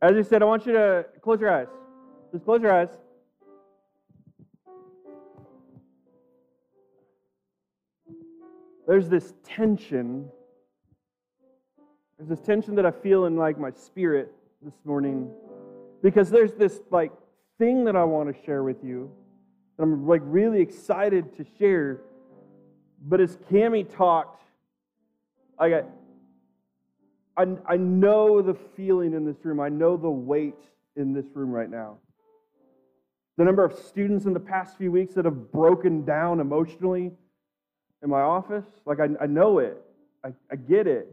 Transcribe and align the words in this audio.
As 0.00 0.16
I 0.16 0.22
said, 0.22 0.42
I 0.42 0.44
want 0.44 0.64
you 0.64 0.72
to 0.74 1.06
close 1.20 1.40
your 1.40 1.52
eyes. 1.52 1.66
Just 2.32 2.44
close 2.44 2.62
your 2.62 2.72
eyes. 2.72 2.88
There's 8.86 9.08
this 9.08 9.34
tension. 9.44 10.28
There's 12.16 12.28
this 12.28 12.40
tension 12.40 12.76
that 12.76 12.86
I 12.86 12.92
feel 12.92 13.24
in 13.24 13.36
like 13.36 13.58
my 13.58 13.70
spirit 13.70 14.32
this 14.62 14.74
morning 14.84 15.30
because 16.02 16.30
there's 16.30 16.54
this 16.54 16.80
like 16.90 17.12
thing 17.58 17.84
that 17.84 17.96
I 17.96 18.04
want 18.04 18.34
to 18.34 18.44
share 18.44 18.62
with 18.62 18.82
you. 18.84 19.10
that 19.76 19.82
I'm 19.82 20.06
like 20.06 20.22
really 20.24 20.60
excited 20.60 21.36
to 21.36 21.46
share. 21.58 22.02
But 23.02 23.20
as 23.20 23.36
Cami 23.50 23.84
talked, 23.94 24.42
I 25.58 25.74
I, 25.74 25.82
I, 27.38 27.46
I 27.66 27.76
know 27.76 28.42
the 28.42 28.54
feeling 28.76 29.14
in 29.14 29.24
this 29.24 29.36
room. 29.44 29.60
I 29.60 29.68
know 29.68 29.96
the 29.96 30.10
weight 30.10 30.58
in 30.96 31.14
this 31.14 31.26
room 31.34 31.50
right 31.50 31.70
now. 31.70 31.98
The 33.36 33.44
number 33.44 33.64
of 33.64 33.78
students 33.78 34.26
in 34.26 34.34
the 34.34 34.40
past 34.40 34.76
few 34.76 34.90
weeks 34.90 35.14
that 35.14 35.24
have 35.24 35.52
broken 35.52 36.04
down 36.04 36.40
emotionally 36.40 37.12
in 38.02 38.10
my 38.10 38.20
office, 38.20 38.66
like 38.84 38.98
I, 38.98 39.08
I 39.22 39.26
know 39.26 39.60
it, 39.60 39.80
I, 40.24 40.32
I 40.50 40.56
get 40.56 40.88
it. 40.88 41.08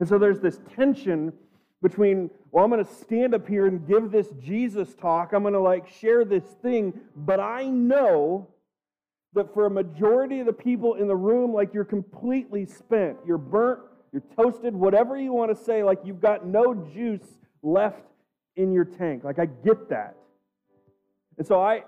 And 0.00 0.08
so 0.08 0.18
there's 0.18 0.40
this 0.40 0.60
tension 0.76 1.32
between, 1.80 2.30
well, 2.50 2.64
I'm 2.64 2.70
going 2.70 2.84
to 2.84 2.94
stand 2.94 3.34
up 3.34 3.48
here 3.48 3.66
and 3.66 3.86
give 3.86 4.10
this 4.10 4.28
Jesus 4.42 4.94
talk. 4.94 5.32
I'm 5.32 5.42
going 5.42 5.54
to 5.54 5.60
like 5.60 5.88
share 5.88 6.26
this 6.26 6.44
thing, 6.62 7.00
but 7.16 7.40
I 7.40 7.64
know 7.64 8.48
that 9.32 9.52
for 9.54 9.66
a 9.66 9.70
majority 9.70 10.40
of 10.40 10.46
the 10.46 10.52
people 10.52 10.94
in 10.94 11.08
the 11.08 11.16
room, 11.16 11.54
like 11.54 11.72
you're 11.72 11.84
completely 11.84 12.66
spent. 12.66 13.16
You're 13.26 13.38
burnt, 13.38 13.80
you're 14.14 14.22
toasted, 14.36 14.76
whatever 14.76 15.18
you 15.18 15.32
want 15.32 15.56
to 15.56 15.64
say, 15.64 15.82
like 15.82 15.98
you've 16.04 16.20
got 16.20 16.46
no 16.46 16.72
juice 16.94 17.26
left 17.64 18.04
in 18.54 18.72
your 18.72 18.84
tank. 18.84 19.24
Like 19.24 19.40
I 19.40 19.46
get 19.46 19.88
that. 19.90 20.14
And 21.36 21.44
so 21.44 21.60
I 21.60 21.82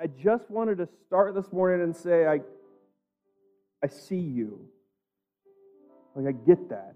I 0.00 0.06
just 0.06 0.50
wanted 0.50 0.78
to 0.78 0.88
start 1.06 1.34
this 1.34 1.52
morning 1.52 1.82
and 1.82 1.94
say 1.94 2.26
I 2.26 2.40
I 3.84 3.88
see 3.88 4.16
you. 4.16 4.60
Like 6.16 6.34
I 6.34 6.46
get 6.46 6.70
that. 6.70 6.94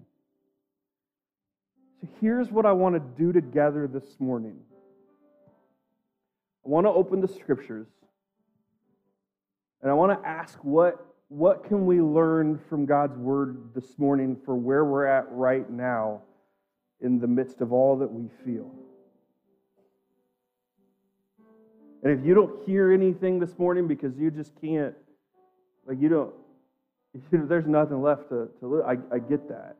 So 2.01 2.07
here's 2.19 2.49
what 2.49 2.65
I 2.65 2.71
want 2.71 2.95
to 2.95 3.23
do 3.23 3.31
together 3.31 3.87
this 3.87 4.19
morning. 4.19 4.57
I 6.65 6.69
want 6.69 6.87
to 6.87 6.91
open 6.91 7.21
the 7.21 7.27
scriptures 7.27 7.87
and 9.83 9.91
I 9.91 9.93
want 9.93 10.19
to 10.19 10.27
ask 10.27 10.57
what 10.63 11.06
what 11.29 11.65
can 11.65 11.85
we 11.85 12.01
learn 12.01 12.59
from 12.69 12.85
God's 12.85 13.17
word 13.17 13.71
this 13.75 13.97
morning 13.97 14.37
for 14.45 14.55
where 14.55 14.85
we're 14.85 15.05
at 15.05 15.25
right 15.31 15.69
now 15.69 16.21
in 17.01 17.19
the 17.19 17.27
midst 17.27 17.61
of 17.61 17.73
all 17.73 17.97
that 17.97 18.11
we 18.11 18.29
feel? 18.45 18.71
And 22.03 22.17
if 22.17 22.25
you 22.25 22.33
don't 22.33 22.65
hear 22.65 22.91
anything 22.91 23.39
this 23.39 23.57
morning 23.57 23.87
because 23.87 24.17
you 24.17 24.31
just 24.31 24.53
can't, 24.61 24.95
like 25.85 25.99
you 25.99 26.09
don't, 26.09 26.33
you 27.31 27.39
know, 27.39 27.45
there's 27.45 27.67
nothing 27.67 28.01
left 28.01 28.29
to, 28.29 28.49
to 28.59 28.67
live. 28.67 28.85
I, 28.85 29.15
I 29.15 29.19
get 29.19 29.49
that. 29.49 29.75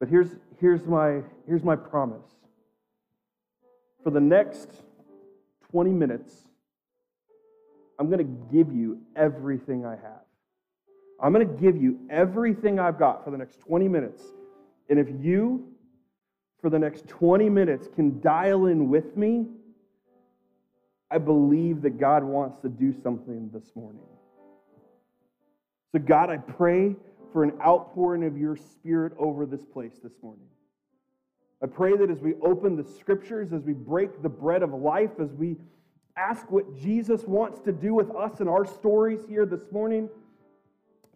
But 0.00 0.08
here's, 0.08 0.28
here's, 0.60 0.84
my, 0.84 1.20
here's 1.46 1.62
my 1.62 1.76
promise. 1.76 2.26
For 4.02 4.10
the 4.10 4.20
next 4.20 4.70
20 5.70 5.90
minutes, 5.90 6.45
I'm 7.98 8.10
going 8.10 8.18
to 8.18 8.54
give 8.54 8.72
you 8.74 9.00
everything 9.14 9.86
I 9.86 9.92
have. 9.92 10.22
I'm 11.20 11.32
going 11.32 11.46
to 11.48 11.54
give 11.54 11.80
you 11.80 11.98
everything 12.10 12.78
I've 12.78 12.98
got 12.98 13.24
for 13.24 13.30
the 13.30 13.38
next 13.38 13.60
20 13.60 13.88
minutes. 13.88 14.22
And 14.90 14.98
if 14.98 15.08
you, 15.20 15.72
for 16.60 16.68
the 16.68 16.78
next 16.78 17.08
20 17.08 17.48
minutes, 17.48 17.88
can 17.94 18.20
dial 18.20 18.66
in 18.66 18.90
with 18.90 19.16
me, 19.16 19.46
I 21.10 21.18
believe 21.18 21.82
that 21.82 21.98
God 21.98 22.22
wants 22.22 22.58
to 22.60 22.68
do 22.68 22.94
something 23.02 23.50
this 23.52 23.74
morning. 23.74 24.02
So, 25.92 26.00
God, 26.00 26.30
I 26.30 26.36
pray 26.36 26.96
for 27.32 27.44
an 27.44 27.52
outpouring 27.64 28.24
of 28.24 28.36
your 28.36 28.56
spirit 28.56 29.12
over 29.18 29.46
this 29.46 29.64
place 29.64 29.94
this 30.02 30.12
morning. 30.22 30.46
I 31.62 31.66
pray 31.66 31.96
that 31.96 32.10
as 32.10 32.18
we 32.18 32.34
open 32.42 32.76
the 32.76 32.84
scriptures, 32.84 33.52
as 33.52 33.62
we 33.62 33.72
break 33.72 34.22
the 34.22 34.28
bread 34.28 34.62
of 34.62 34.74
life, 34.74 35.10
as 35.20 35.32
we 35.32 35.56
ask 36.16 36.50
what 36.50 36.78
Jesus 36.78 37.24
wants 37.24 37.60
to 37.60 37.72
do 37.72 37.94
with 37.94 38.14
us 38.14 38.40
and 38.40 38.48
our 38.48 38.64
stories 38.64 39.20
here 39.28 39.44
this 39.44 39.70
morning, 39.70 40.08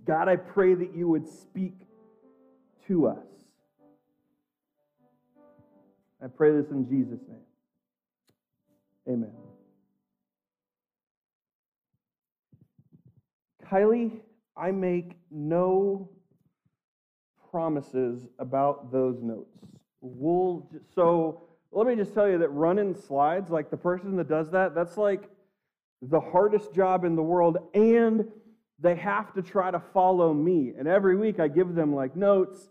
God, 0.05 0.29
I 0.29 0.37
pray 0.37 0.75
that 0.75 0.95
you 0.95 1.09
would 1.09 1.29
speak 1.29 1.75
to 2.87 3.07
us. 3.07 3.27
I 6.23 6.27
pray 6.27 6.53
this 6.53 6.71
in 6.71 6.87
Jesus' 6.87 7.21
name. 7.29 7.39
Amen. 9.09 9.33
Kylie, 13.65 14.21
I 14.57 14.71
make 14.71 15.13
no 15.31 16.11
promises 17.51 18.27
about 18.39 18.93
those 18.93 19.23
notes. 19.23 19.57
We'll, 20.01 20.69
so 20.95 21.50
let 21.73 21.87
me 21.87 21.95
just 21.95 22.13
tell 22.15 22.29
you 22.29 22.39
that 22.39 22.49
running 22.49 22.95
slides, 22.95 23.51
like 23.51 23.71
the 23.71 23.77
person 23.77 24.17
that 24.17 24.29
does 24.29 24.51
that, 24.51 24.75
that's 24.75 24.97
like 24.97 25.29
the 26.03 26.21
hardest 26.21 26.75
job 26.75 27.05
in 27.05 27.15
the 27.15 27.23
world. 27.23 27.59
And 27.75 28.25
they 28.81 28.97
have 28.97 29.33
to 29.35 29.43
try 29.43 29.71
to 29.71 29.81
follow 29.93 30.33
me. 30.33 30.73
And 30.79 30.89
every 30.89 31.17
week 31.17 31.39
I 31.39 31.49
give 31.49 31.75
them 31.75 31.95
like 31.95 32.17
notes, 32.17 32.69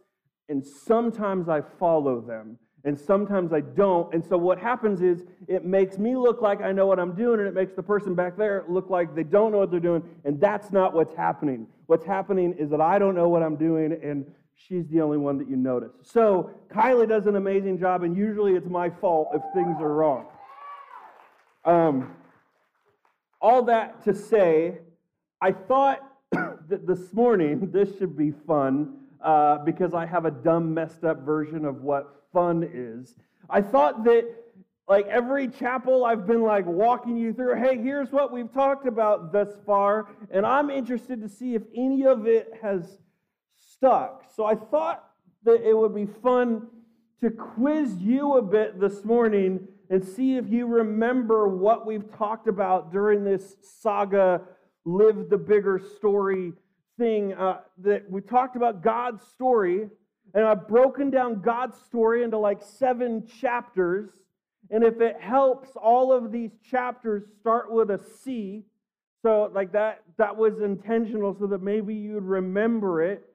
and 0.50 0.66
sometimes 0.66 1.48
I 1.48 1.62
follow 1.62 2.20
them, 2.20 2.58
and 2.84 3.00
sometimes 3.00 3.54
I 3.54 3.62
don't. 3.62 4.14
And 4.14 4.26
so 4.26 4.36
what 4.36 4.58
happens 4.58 5.02
is 5.02 5.24
it 5.48 5.64
makes 5.64 5.98
me 6.00 6.16
look 6.16 6.42
like 6.42 6.62
I 6.62 6.72
know 6.72 6.88
what 6.88 7.00
I'm 7.00 7.16
doing, 7.16 7.40
and 7.40 7.48
it 7.48 7.54
makes 7.54 7.74
the 7.74 7.84
person 7.84 8.16
back 8.16 8.36
there 8.36 8.66
look 8.68 8.90
like 8.90 9.16
they 9.16 9.24
don't 9.24 9.52
know 9.52 9.60
what 9.60 9.70
they're 9.70 9.80
doing. 9.80 10.04
And 10.26 10.42
that's 10.42 10.72
not 10.72 10.94
what's 10.94 11.14
happening. 11.14 11.68
What's 11.86 12.06
happening 12.06 12.56
is 12.58 12.70
that 12.72 12.82
I 12.82 12.98
don't 12.98 13.16
know 13.16 13.30
what 13.30 13.44
I'm 13.44 13.56
doing, 13.56 13.98
and 14.04 14.26
she's 14.68 14.88
the 14.90 15.02
only 15.02 15.18
one 15.18 15.38
that 15.38 15.50
you 15.50 15.56
notice. 15.56 15.92
So 16.04 16.52
Kylie 16.72 17.08
does 17.08 17.26
an 17.28 17.36
amazing 17.36 17.80
job, 17.80 18.04
and 18.04 18.16
usually 18.16 18.54
it's 18.54 18.68
my 18.68 18.90
fault 18.90 19.30
if 19.34 19.42
things 19.54 19.78
are 19.80 19.94
wrong. 19.94 20.26
Um, 21.66 22.14
all 23.42 23.64
that 23.64 24.04
to 24.04 24.14
say, 24.14 24.80
I 25.42 25.52
thought 25.52 26.00
that 26.32 26.86
this 26.86 27.14
morning 27.14 27.70
this 27.74 27.98
should 27.98 28.18
be 28.18 28.32
fun 28.32 28.96
uh, 29.24 29.60
because 29.60 29.94
I 29.94 30.06
have 30.06 30.26
a 30.26 30.32
dumb, 30.32 30.74
messed 30.74 31.04
up 31.04 31.26
version 31.26 31.66
of 31.66 31.82
what 31.82 32.24
fun 32.34 32.70
is. 32.74 33.16
I 33.50 33.62
thought 33.62 34.04
that 34.04 34.26
like 34.88 35.06
every 35.08 35.48
chapel 35.48 36.04
I've 36.04 36.26
been 36.26 36.42
like 36.42 36.66
walking 36.66 37.16
you 37.16 37.32
through, 37.32 37.62
hey, 37.62 37.78
here's 37.78 38.12
what 38.12 38.32
we've 38.32 38.52
talked 38.52 38.88
about 38.88 39.32
thus 39.32 39.50
far, 39.66 40.08
and 40.32 40.46
I'm 40.46 40.70
interested 40.70 41.22
to 41.22 41.30
see 41.30 41.56
if 41.56 41.62
any 41.76 42.06
of 42.06 42.28
it 42.28 42.52
has 42.62 42.98
stuck. 43.80 44.26
So 44.36 44.46
I 44.46 44.56
thought 44.56 45.06
that 45.44 45.68
it 45.68 45.76
would 45.76 45.96
be 45.96 46.06
fun 46.22 46.68
to 47.22 47.30
quiz 47.30 47.96
you 47.96 48.38
a 48.38 48.42
bit 48.42 48.80
this 48.80 49.06
morning 49.06 49.68
and 49.90 50.04
see 50.04 50.36
if 50.36 50.50
you 50.50 50.68
remember 50.68 51.48
what 51.48 51.86
we've 51.86 52.14
talked 52.18 52.48
about 52.48 52.92
during 52.92 53.24
this 53.24 53.56
saga, 53.62 54.42
Live 54.86 55.30
the 55.30 55.38
Bigger 55.38 55.82
Story 55.98 56.52
thing. 56.98 57.34
Uh, 57.34 57.62
that 57.78 58.10
we 58.10 58.22
talked 58.22 58.58
about 58.58 58.84
God's 58.84 59.24
story, 59.24 59.90
and 60.34 60.46
I've 60.46 60.68
broken 60.68 61.10
down 61.10 61.42
God's 61.42 61.78
story 61.82 62.24
into 62.24 62.38
like 62.38 62.62
seven 62.62 63.26
chapters. 63.40 64.10
And 64.70 64.84
if 64.84 65.00
it 65.00 65.20
helps, 65.20 65.70
all 65.76 66.12
of 66.12 66.32
these 66.32 66.52
chapters 66.70 67.24
start 67.40 67.72
with 67.72 67.90
a 67.90 68.00
C. 68.22 68.66
So, 69.22 69.50
like 69.54 69.72
that, 69.72 70.04
that 70.18 70.36
was 70.36 70.60
intentional 70.60 71.36
so 71.40 71.48
that 71.48 71.62
maybe 71.62 71.96
you'd 71.96 72.24
remember 72.24 73.02
it. 73.02 73.29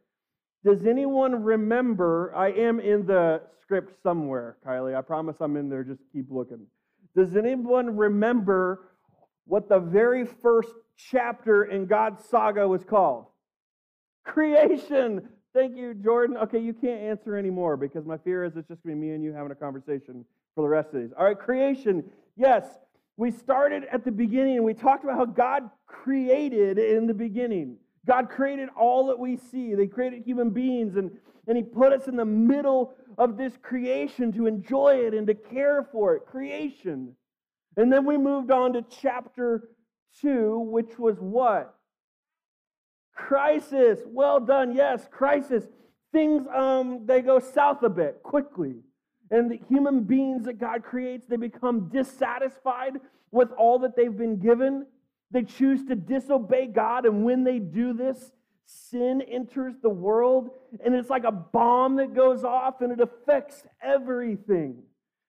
Does 0.64 0.86
anyone 0.86 1.43
remember? 1.43 2.34
I 2.34 2.50
am 2.50 2.81
in 2.81 3.06
the 3.06 3.43
script 3.61 4.02
somewhere, 4.02 4.56
Kylie. 4.66 4.96
I 4.96 5.02
promise 5.02 5.37
I'm 5.40 5.56
in 5.56 5.69
there. 5.69 5.84
Just 5.84 6.00
keep 6.12 6.26
looking. 6.31 6.66
Does 7.14 7.37
anyone 7.37 7.96
remember 7.96 8.88
what 9.46 9.69
the 9.69 9.78
very 9.78 10.25
first 10.25 10.70
chapter 10.96 11.64
in 11.64 11.87
God's 11.87 12.25
saga 12.25 12.66
was 12.66 12.82
called? 12.82 13.26
Creation. 14.25 15.28
Thank 15.55 15.76
you, 15.76 15.94
Jordan. 15.94 16.37
Okay, 16.38 16.58
you 16.58 16.72
can't 16.72 17.00
answer 17.00 17.37
anymore 17.37 17.76
because 17.76 18.06
my 18.06 18.17
fear 18.19 18.44
is 18.44 18.56
it's 18.56 18.67
just 18.69 18.82
going 18.82 18.96
to 18.96 19.00
be 19.00 19.06
me 19.06 19.14
and 19.14 19.22
you 19.22 19.32
having 19.32 19.52
a 19.52 19.55
conversation 19.55 20.25
for 20.55 20.62
the 20.62 20.69
rest 20.69 20.88
of 20.94 21.00
these. 21.00 21.10
All 21.19 21.26
right, 21.26 21.38
creation. 21.38 22.05
Yes, 22.37 22.64
we 23.17 23.31
started 23.31 23.84
at 23.93 24.05
the 24.05 24.10
beginning 24.10 24.56
and 24.56 24.64
we 24.64 24.75
talked 24.75 25.05
about 25.05 25.17
how 25.17 25.26
God 25.26 25.70
created 25.87 26.78
in 26.78 27.06
the 27.06 27.14
beginning. 27.14 27.76
God 28.06 28.29
created 28.29 28.69
all 28.77 29.06
that 29.06 29.19
we 29.19 29.37
see. 29.37 29.75
They 29.75 29.87
created 29.87 30.23
human 30.25 30.51
beings, 30.51 30.97
and, 30.97 31.11
and 31.47 31.56
He 31.56 31.62
put 31.62 31.93
us 31.93 32.06
in 32.06 32.17
the 32.17 32.25
middle 32.25 32.95
of 33.17 33.37
this 33.37 33.55
creation 33.62 34.33
to 34.33 34.47
enjoy 34.47 35.06
it 35.06 35.15
and 35.15 35.27
to 35.27 35.35
care 35.35 35.89
for 35.91 36.17
it. 36.17 36.27
Creation. 36.27 37.15
And 37.77 37.93
then 37.93 38.05
we 38.05 38.17
moved 38.17 38.51
on 38.51 38.75
to 38.75 38.83
chapter 38.83 39.69
2, 40.21 40.59
which 40.59 40.99
was 40.99 41.17
what? 41.19 41.75
Crisis. 43.15 44.01
Well 44.06 44.41
done. 44.41 44.75
Yes, 44.75 45.06
crisis. 45.11 45.65
things 46.12 46.47
um, 46.55 47.06
they 47.06 47.21
go 47.21 47.39
south 47.39 47.83
a 47.83 47.89
bit 47.89 48.23
quickly. 48.23 48.77
And 49.31 49.51
the 49.51 49.59
human 49.69 50.05
beings 50.05 50.45
that 50.45 50.61
God 50.61 50.83
creates, 50.83 51.27
they 51.29 51.37
become 51.37 51.89
dissatisfied 51.89 52.95
with 53.31 53.51
all 53.59 53.81
that 53.81 53.97
they've 53.97 54.17
been 54.17 54.39
given. 54.39 54.87
They 55.34 55.42
choose 55.42 55.84
to 55.86 55.96
disobey 55.96 56.69
God, 56.69 57.06
and 57.06 57.25
when 57.25 57.42
they 57.42 57.58
do 57.58 57.92
this, 57.92 58.31
sin 58.66 59.20
enters 59.20 59.75
the 59.82 59.90
world, 59.90 60.50
and 60.82 60.94
it's 60.94 61.10
like 61.10 61.25
a 61.25 61.32
bomb 61.32 61.96
that 61.96 62.14
goes 62.14 62.44
off, 62.44 62.81
and 62.81 62.92
it 62.92 63.00
affects 63.00 63.64
everything. 63.82 64.81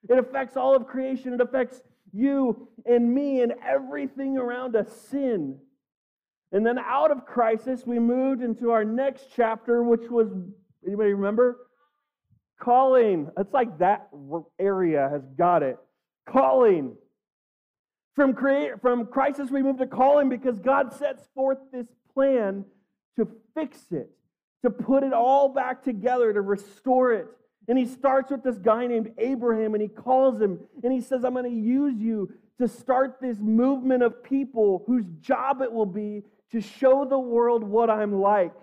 It 0.08 0.20
affects 0.20 0.56
all 0.56 0.76
of 0.76 0.86
creation. 0.86 1.34
It 1.34 1.42
affects 1.42 1.82
you 2.14 2.68
and 2.86 3.16
me 3.16 3.42
and 3.42 3.54
everything 3.68 4.38
around 4.38 4.76
us 4.76 4.88
sin. 5.10 5.58
And 6.52 6.64
then 6.64 6.78
out 6.78 7.10
of 7.10 7.26
crisis, 7.26 7.84
we 7.88 7.98
moved 7.98 8.44
into 8.44 8.70
our 8.70 8.86
next 8.86 9.30
chapter, 9.36 9.82
which 9.82 10.08
was, 10.12 10.28
anybody 10.86 11.14
remember? 11.14 11.58
Calling. 12.62 13.32
It's 13.40 13.54
like 13.54 13.80
that 13.80 14.10
area 14.60 15.10
has 15.12 15.24
got 15.36 15.64
it. 15.64 15.80
Calling. 16.30 16.96
From, 18.16 18.34
create, 18.34 18.82
from 18.82 19.08
crisis, 19.08 19.52
we 19.52 19.62
move 19.62 19.78
to 19.78 19.88
calling 19.88 20.30
because 20.30 20.58
God 20.60 20.94
sets 20.94 21.24
forth 21.36 21.58
this 21.72 21.88
plan 22.14 22.64
to 23.18 23.28
fix 23.54 23.78
it, 23.92 24.10
to 24.64 24.70
put 24.70 25.04
it 25.04 25.14
all 25.14 25.50
back 25.50 25.84
together, 25.84 26.32
to 26.32 26.42
restore 26.42 27.12
it. 27.12 27.28
And 27.68 27.78
he 27.78 27.86
starts 27.86 28.32
with 28.32 28.44
this 28.44 28.58
guy 28.58 28.88
named 28.88 29.12
Abraham 29.18 29.74
and 29.74 29.82
he 29.82 29.90
calls 29.90 30.40
him 30.40 30.60
and 30.84 30.94
he 30.94 31.02
says, 31.02 31.26
I'm 31.26 31.34
going 31.34 31.46
to 31.46 31.50
use 31.50 32.00
you 32.00 32.32
to 32.60 32.68
start 32.68 33.18
this 33.22 33.38
movement 33.40 34.04
of 34.04 34.24
people 34.24 34.84
whose 34.88 35.06
job 35.20 35.62
it 35.62 35.72
will 35.72 35.86
be 35.86 36.24
to 36.52 36.62
show 36.62 37.06
the 37.06 37.20
world 37.20 37.64
what 37.64 37.90
I'm 37.90 38.22
like. 38.22 38.54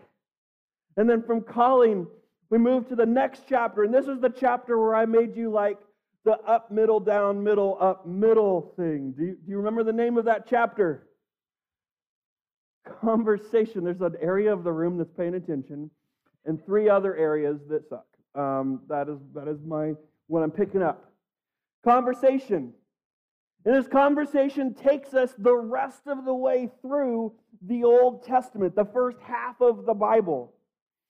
And 0.97 1.11
then 1.11 1.23
from 1.23 1.43
calling, 1.43 2.07
we 2.49 2.59
move 2.59 2.89
to 2.89 2.97
the 2.97 3.07
next 3.07 3.43
chapter. 3.49 3.83
And 3.83 3.93
this 3.93 4.07
is 4.07 4.21
the 4.21 4.31
chapter 4.31 4.79
where 4.79 4.95
I 4.95 5.05
made 5.05 5.37
you 5.37 5.51
like 5.51 5.79
the 6.25 6.39
up, 6.41 6.71
middle, 6.71 7.01
down, 7.01 7.43
middle, 7.43 7.77
up, 7.81 8.07
middle 8.07 8.73
thing. 8.77 9.13
Do 9.17 9.25
you, 9.25 9.33
do 9.33 9.51
you 9.51 9.57
remember 9.57 9.83
the 9.83 9.93
name 9.93 10.19
of 10.19 10.25
that 10.27 10.47
chapter? 10.49 11.09
Conversation. 13.01 13.85
There's 13.85 14.01
an 14.01 14.17
area 14.21 14.53
of 14.53 14.65
the 14.65 14.73
room 14.73 14.99
that's 14.99 15.13
paying 15.17 15.35
attention, 15.35 15.91
and 16.45 16.65
three 16.65 16.89
other 16.89 17.17
areas 17.17 17.59
that 17.69 17.89
suck. 17.89 18.07
Um, 18.35 18.81
that 18.89 19.09
is 19.09 19.19
that 19.35 19.47
is 19.49 19.59
my 19.67 19.93
what 20.27 20.43
I'm 20.43 20.51
picking 20.51 20.83
up. 20.83 21.13
Conversation. 21.85 22.73
And 23.65 23.77
this 23.77 23.87
conversation 23.87 24.75
takes 24.75 25.15
us 25.15 25.35
the 25.39 25.55
rest 25.55 26.03
of 26.07 26.25
the 26.25 26.35
way 26.35 26.69
through 26.81 27.33
the 27.61 27.85
Old 27.85 28.25
Testament, 28.25 28.75
the 28.75 28.85
first 28.85 29.19
half 29.23 29.61
of 29.61 29.87
the 29.87 29.95
Bible. 29.95 30.53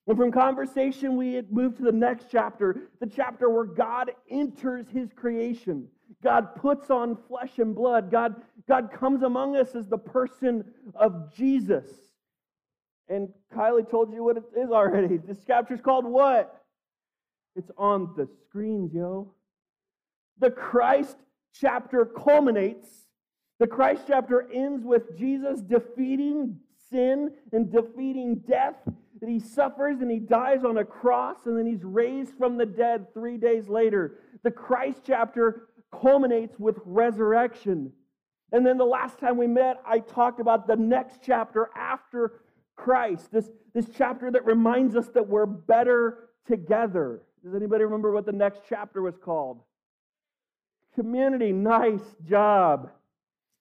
And 0.06 0.16
from 0.16 0.32
conversation, 0.32 1.16
we 1.16 1.42
move 1.50 1.76
to 1.76 1.84
the 1.84 1.92
next 1.92 2.26
chapter, 2.30 2.90
the 3.00 3.06
chapter 3.06 3.48
where 3.48 3.64
God 3.64 4.12
enters 4.28 4.86
his 4.88 5.12
creation. 5.14 5.86
God 6.22 6.54
puts 6.56 6.90
on 6.90 7.16
flesh 7.28 7.58
and 7.58 7.74
blood. 7.74 8.10
God, 8.10 8.42
God 8.68 8.90
comes 8.92 9.22
among 9.22 9.56
us 9.56 9.74
as 9.74 9.86
the 9.86 9.98
person 9.98 10.64
of 10.94 11.32
Jesus. 11.34 11.86
And 13.08 13.28
Kylie 13.54 13.88
told 13.88 14.12
you 14.12 14.24
what 14.24 14.36
it 14.36 14.44
is 14.56 14.70
already. 14.70 15.18
This 15.18 15.38
chapter 15.46 15.74
is 15.74 15.80
called 15.80 16.04
what? 16.04 16.64
It's 17.54 17.70
on 17.76 18.14
the 18.16 18.28
screens, 18.46 18.92
yo. 18.94 19.32
The 20.38 20.50
Christ 20.50 21.16
chapter 21.54 22.04
culminates. 22.06 22.88
The 23.58 23.66
Christ 23.66 24.02
chapter 24.08 24.48
ends 24.52 24.84
with 24.84 25.16
Jesus 25.16 25.60
defeating 25.60 26.58
sin 26.90 27.32
and 27.52 27.70
defeating 27.70 28.42
death. 28.48 28.76
That 29.22 29.30
he 29.30 29.38
suffers 29.38 30.00
and 30.00 30.10
he 30.10 30.18
dies 30.18 30.64
on 30.64 30.78
a 30.78 30.84
cross 30.84 31.46
and 31.46 31.56
then 31.56 31.64
he's 31.64 31.84
raised 31.84 32.34
from 32.34 32.56
the 32.56 32.66
dead 32.66 33.06
three 33.14 33.36
days 33.38 33.68
later. 33.68 34.18
The 34.42 34.50
Christ 34.50 35.02
chapter 35.06 35.68
culminates 35.92 36.58
with 36.58 36.80
resurrection. 36.84 37.92
And 38.50 38.66
then 38.66 38.78
the 38.78 38.84
last 38.84 39.20
time 39.20 39.36
we 39.36 39.46
met, 39.46 39.80
I 39.86 40.00
talked 40.00 40.40
about 40.40 40.66
the 40.66 40.74
next 40.74 41.20
chapter 41.24 41.70
after 41.76 42.42
Christ, 42.74 43.30
this, 43.30 43.48
this 43.72 43.86
chapter 43.96 44.28
that 44.32 44.44
reminds 44.44 44.96
us 44.96 45.06
that 45.10 45.28
we're 45.28 45.46
better 45.46 46.30
together. 46.48 47.22
Does 47.44 47.54
anybody 47.54 47.84
remember 47.84 48.10
what 48.10 48.26
the 48.26 48.32
next 48.32 48.62
chapter 48.68 49.02
was 49.02 49.16
called? 49.16 49.60
Community. 50.96 51.52
Nice 51.52 52.16
job. 52.28 52.90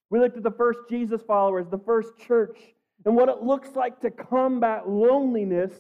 We 0.10 0.20
looked 0.20 0.38
at 0.38 0.44
the 0.44 0.50
first 0.50 0.80
Jesus 0.90 1.22
followers, 1.22 1.68
the 1.70 1.78
first 1.78 2.18
church, 2.18 2.58
and 3.06 3.16
what 3.16 3.30
it 3.30 3.42
looks 3.42 3.76
like 3.76 4.00
to 4.02 4.12
combat 4.12 4.88
loneliness 4.88 5.72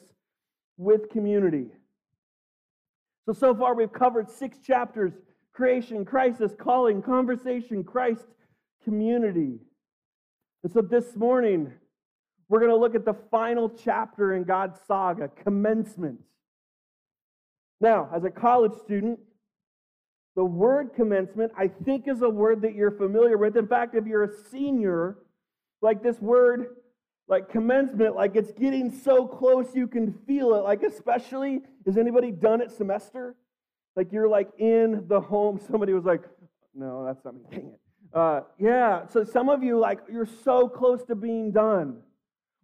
with 0.77 1.09
community. 1.09 1.67
So, 3.25 3.33
so 3.33 3.55
far 3.55 3.75
we've 3.75 3.93
covered 3.93 4.29
six 4.29 4.57
chapters 4.59 5.13
creation, 5.53 6.05
crisis, 6.05 6.53
calling, 6.57 7.01
conversation, 7.01 7.83
Christ, 7.83 8.25
community. 8.83 9.59
And 10.63 10.71
so 10.71 10.81
this 10.81 11.15
morning, 11.15 11.71
we're 12.47 12.59
going 12.59 12.71
to 12.71 12.77
look 12.77 12.95
at 12.95 13.05
the 13.05 13.15
final 13.29 13.69
chapter 13.69 14.35
in 14.35 14.43
God's 14.43 14.79
saga, 14.87 15.27
commencement. 15.27 16.19
Now, 17.79 18.09
as 18.13 18.23
a 18.23 18.29
college 18.29 18.73
student, 18.83 19.19
the 20.35 20.45
word 20.45 20.91
commencement, 20.95 21.51
I 21.57 21.67
think, 21.67 22.07
is 22.07 22.21
a 22.21 22.29
word 22.29 22.61
that 22.61 22.73
you're 22.73 22.91
familiar 22.91 23.37
with. 23.37 23.57
In 23.57 23.67
fact, 23.67 23.95
if 23.95 24.05
you're 24.05 24.23
a 24.23 24.49
senior, 24.49 25.17
like 25.81 26.01
this 26.01 26.19
word, 26.19 26.77
like 27.31 27.49
commencement, 27.49 28.13
like 28.13 28.35
it's 28.35 28.51
getting 28.51 28.91
so 28.91 29.25
close 29.25 29.73
you 29.73 29.87
can 29.87 30.13
feel 30.27 30.53
it. 30.55 30.63
Like, 30.63 30.83
especially, 30.83 31.61
has 31.85 31.97
anybody 31.97 32.29
done 32.29 32.59
it 32.59 32.71
semester? 32.71 33.37
Like, 33.95 34.11
you're 34.11 34.27
like 34.27 34.49
in 34.59 35.05
the 35.07 35.21
home. 35.21 35.59
Somebody 35.71 35.93
was 35.93 36.03
like, 36.03 36.23
no, 36.75 37.05
that's 37.05 37.23
not 37.23 37.33
me. 37.33 37.41
Dang 37.49 37.67
it. 37.67 37.79
Uh, 38.13 38.41
yeah, 38.59 39.07
so 39.07 39.23
some 39.23 39.47
of 39.47 39.63
you, 39.63 39.79
like, 39.79 39.99
you're 40.11 40.27
so 40.43 40.67
close 40.67 41.05
to 41.05 41.15
being 41.15 41.53
done. 41.53 42.01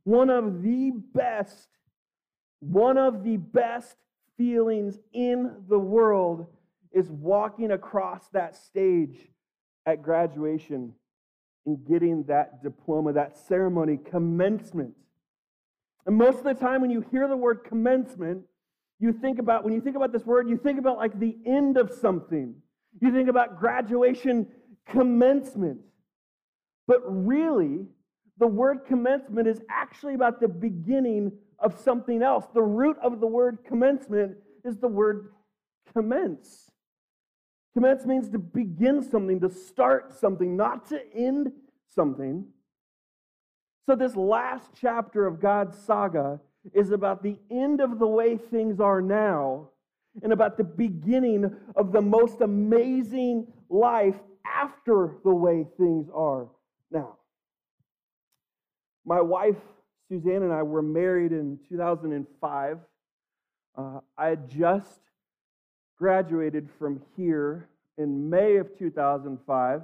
One 0.04 0.30
of 0.30 0.62
the 0.62 0.92
best, 1.14 1.70
one 2.60 2.98
of 2.98 3.24
the 3.24 3.38
best 3.38 3.96
feelings 4.38 5.00
in 5.14 5.64
the 5.70 5.80
world 5.80 6.48
is 6.92 7.10
walking 7.10 7.72
across 7.72 8.28
that 8.34 8.58
stage 8.58 9.30
at 9.86 10.02
graduation 10.04 10.94
and 11.68 11.86
getting 11.86 12.24
that 12.24 12.64
diploma, 12.64 13.14
that 13.14 13.38
ceremony, 13.38 13.98
commencement. 13.98 14.94
And 16.08 16.16
most 16.16 16.40
of 16.40 16.46
the 16.46 16.54
time, 16.54 16.82
when 16.82 16.90
you 16.90 17.06
hear 17.12 17.28
the 17.28 17.36
word 17.36 17.66
commencement, 17.66 18.44
you 19.00 19.12
think 19.12 19.38
about, 19.38 19.64
when 19.64 19.74
you 19.74 19.82
think 19.82 19.98
about 19.98 20.14
this 20.14 20.26
word, 20.26 20.50
you 20.50 20.58
think 20.58 20.80
about 20.80 20.98
like 20.98 21.20
the 21.20 21.38
end 21.46 21.78
of 21.78 21.92
something. 21.92 22.56
You 23.00 23.12
think 23.12 23.30
about 23.30 23.60
graduation 23.60 24.48
commencement. 24.88 25.80
But 26.88 27.02
really, 27.06 27.86
the 28.40 28.48
word 28.48 28.86
commencement 28.88 29.48
is 29.48 29.62
actually 29.70 30.14
about 30.14 30.40
the 30.40 30.48
beginning 30.48 31.34
of 31.60 31.78
something 31.78 32.24
else. 32.24 32.46
The 32.54 32.64
root 32.64 32.98
of 33.04 33.20
the 33.20 33.28
word 33.28 33.60
commencement 33.68 34.38
is 34.64 34.78
the 34.78 34.88
word 34.88 35.34
commence. 35.94 36.72
Commence 37.74 38.06
means 38.06 38.30
to 38.30 38.40
begin 38.40 39.04
something, 39.04 39.40
to 39.42 39.50
start 39.50 40.18
something, 40.18 40.56
not 40.56 40.88
to 40.90 41.00
end 41.14 41.52
something. 41.94 42.46
So, 43.86 43.96
this 43.96 44.16
last 44.16 44.72
chapter 44.80 45.26
of 45.26 45.40
God's 45.40 45.78
saga 45.78 46.40
is 46.74 46.92
about 46.92 47.24
the 47.24 47.38
end 47.50 47.80
of 47.80 48.00
the 48.00 48.08
way 48.08 48.38
things 48.38 48.80
are 48.80 49.02
now 49.02 49.70
and 50.22 50.34
about 50.34 50.58
the 50.58 50.64
beginning 50.64 51.56
of 51.76 51.92
the 51.92 52.02
most 52.02 52.42
amazing 52.42 53.48
life 53.70 54.16
after 54.46 55.16
the 55.24 55.34
way 55.34 55.66
things 55.78 56.08
are 56.14 56.48
now. 56.92 57.18
My 59.06 59.22
wife 59.22 59.56
Suzanne 60.10 60.44
and 60.44 60.54
I 60.54 60.64
were 60.64 60.82
married 60.82 61.34
in 61.34 61.60
2005. 61.68 62.78
Uh, 63.78 64.00
I 64.18 64.28
had 64.28 64.50
just 64.50 65.02
graduated 65.98 66.70
from 66.80 67.02
here 67.16 67.68
in 67.98 68.30
May 68.30 68.56
of 68.56 68.78
2005. 68.78 69.82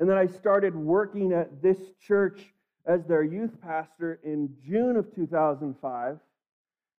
And 0.00 0.08
then 0.08 0.16
I 0.16 0.26
started 0.26 0.74
working 0.74 1.32
at 1.34 1.62
this 1.62 1.78
church 2.00 2.54
as 2.86 3.04
their 3.04 3.22
youth 3.22 3.60
pastor 3.60 4.18
in 4.24 4.48
June 4.66 4.96
of 4.96 5.14
2005. 5.14 6.18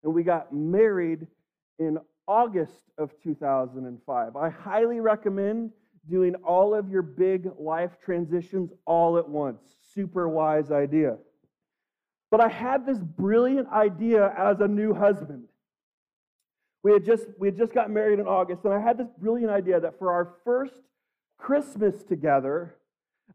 And 0.04 0.14
we 0.14 0.24
got 0.24 0.54
married 0.54 1.26
in 1.80 1.98
August 2.28 2.92
of 3.00 3.12
2005. 3.24 4.36
I 4.36 4.50
highly 4.50 5.00
recommend 5.00 5.72
doing 6.10 6.36
all 6.36 6.76
of 6.76 6.90
your 6.90 7.02
big 7.02 7.50
life 7.60 7.98
transitions 8.04 8.72
all 8.86 9.18
at 9.18 9.28
once. 9.28 9.62
Super 9.94 10.30
wise 10.30 10.72
idea. 10.72 11.18
But 12.30 12.40
I 12.40 12.48
had 12.48 12.86
this 12.86 13.00
brilliant 13.00 13.68
idea 13.70 14.34
as 14.38 14.62
a 14.62 14.68
new 14.68 14.94
husband. 14.94 15.46
We 16.84 16.94
had 16.94 17.04
just 17.06 17.26
we 17.38 17.48
had 17.48 17.58
just 17.58 17.74
got 17.74 17.92
married 17.92 18.20
in 18.20 18.28
August, 18.28 18.64
and 18.64 18.74
I 18.74 18.80
had 18.80 18.98
this 18.98 19.10
brilliant 19.20 19.52
idea 19.52 19.80
that 19.80 20.00
for 20.00 20.12
our 20.12 20.34
first 20.44 20.74
Christmas 21.38 22.04
together, 22.04 22.76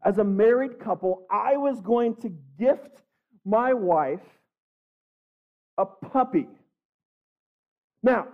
as 0.03 0.17
a 0.17 0.23
married 0.23 0.79
couple, 0.79 1.25
I 1.29 1.57
was 1.57 1.81
going 1.81 2.15
to 2.17 2.33
gift 2.59 3.01
my 3.45 3.73
wife 3.73 4.21
a 5.77 5.85
puppy. 5.85 6.47
Now, 8.03 8.27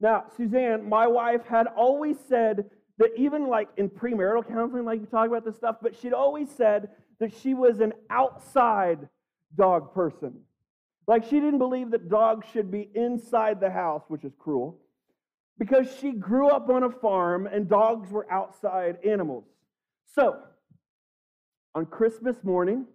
now, 0.00 0.24
Suzanne, 0.36 0.88
my 0.88 1.06
wife 1.06 1.46
had 1.46 1.66
always 1.66 2.18
said 2.28 2.70
that 2.98 3.10
even 3.16 3.48
like 3.48 3.68
in 3.76 3.88
premarital 3.88 4.46
counseling, 4.46 4.84
like 4.84 5.00
you 5.00 5.06
talk 5.06 5.26
about 5.26 5.44
this 5.44 5.56
stuff, 5.56 5.76
but 5.80 5.96
she'd 5.96 6.12
always 6.12 6.50
said 6.50 6.90
that 7.20 7.32
she 7.32 7.54
was 7.54 7.80
an 7.80 7.92
outside 8.10 9.08
dog 9.56 9.94
person. 9.94 10.40
Like 11.06 11.24
she 11.24 11.40
didn't 11.40 11.58
believe 11.58 11.90
that 11.92 12.08
dogs 12.08 12.46
should 12.52 12.70
be 12.70 12.90
inside 12.94 13.60
the 13.60 13.70
house, 13.70 14.02
which 14.08 14.24
is 14.24 14.32
cruel, 14.38 14.78
because 15.58 15.86
she 16.00 16.12
grew 16.12 16.48
up 16.48 16.68
on 16.68 16.82
a 16.82 16.90
farm 16.90 17.46
and 17.46 17.68
dogs 17.68 18.10
were 18.10 18.30
outside 18.30 18.98
animals. 19.06 19.44
So, 20.12 20.38
on 21.74 21.86
Christmas 21.86 22.36
morning, 22.44 22.86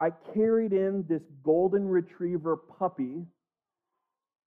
I 0.00 0.10
carried 0.34 0.72
in 0.72 1.04
this 1.08 1.22
golden 1.42 1.88
retriever 1.88 2.56
puppy 2.56 3.22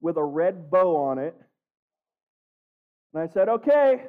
with 0.01 0.17
a 0.17 0.23
red 0.23 0.69
bow 0.69 0.95
on 0.95 1.17
it. 1.17 1.35
And 3.13 3.23
I 3.23 3.27
said, 3.33 3.49
okay, 3.49 4.03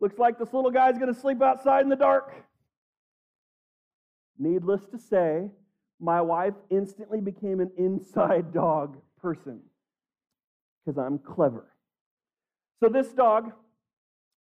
looks 0.00 0.18
like 0.18 0.38
this 0.38 0.52
little 0.52 0.70
guy's 0.70 0.98
going 0.98 1.12
to 1.12 1.20
sleep 1.20 1.42
outside 1.42 1.82
in 1.82 1.88
the 1.88 1.96
dark. 1.96 2.34
Needless 4.38 4.86
to 4.90 4.98
say, 4.98 5.50
my 6.00 6.20
wife 6.20 6.54
instantly 6.70 7.20
became 7.20 7.60
an 7.60 7.70
inside 7.78 8.52
dog 8.52 8.96
person 9.20 9.60
because 10.84 10.98
I'm 10.98 11.18
clever. 11.18 11.66
So, 12.82 12.88
this 12.88 13.08
dog, 13.12 13.52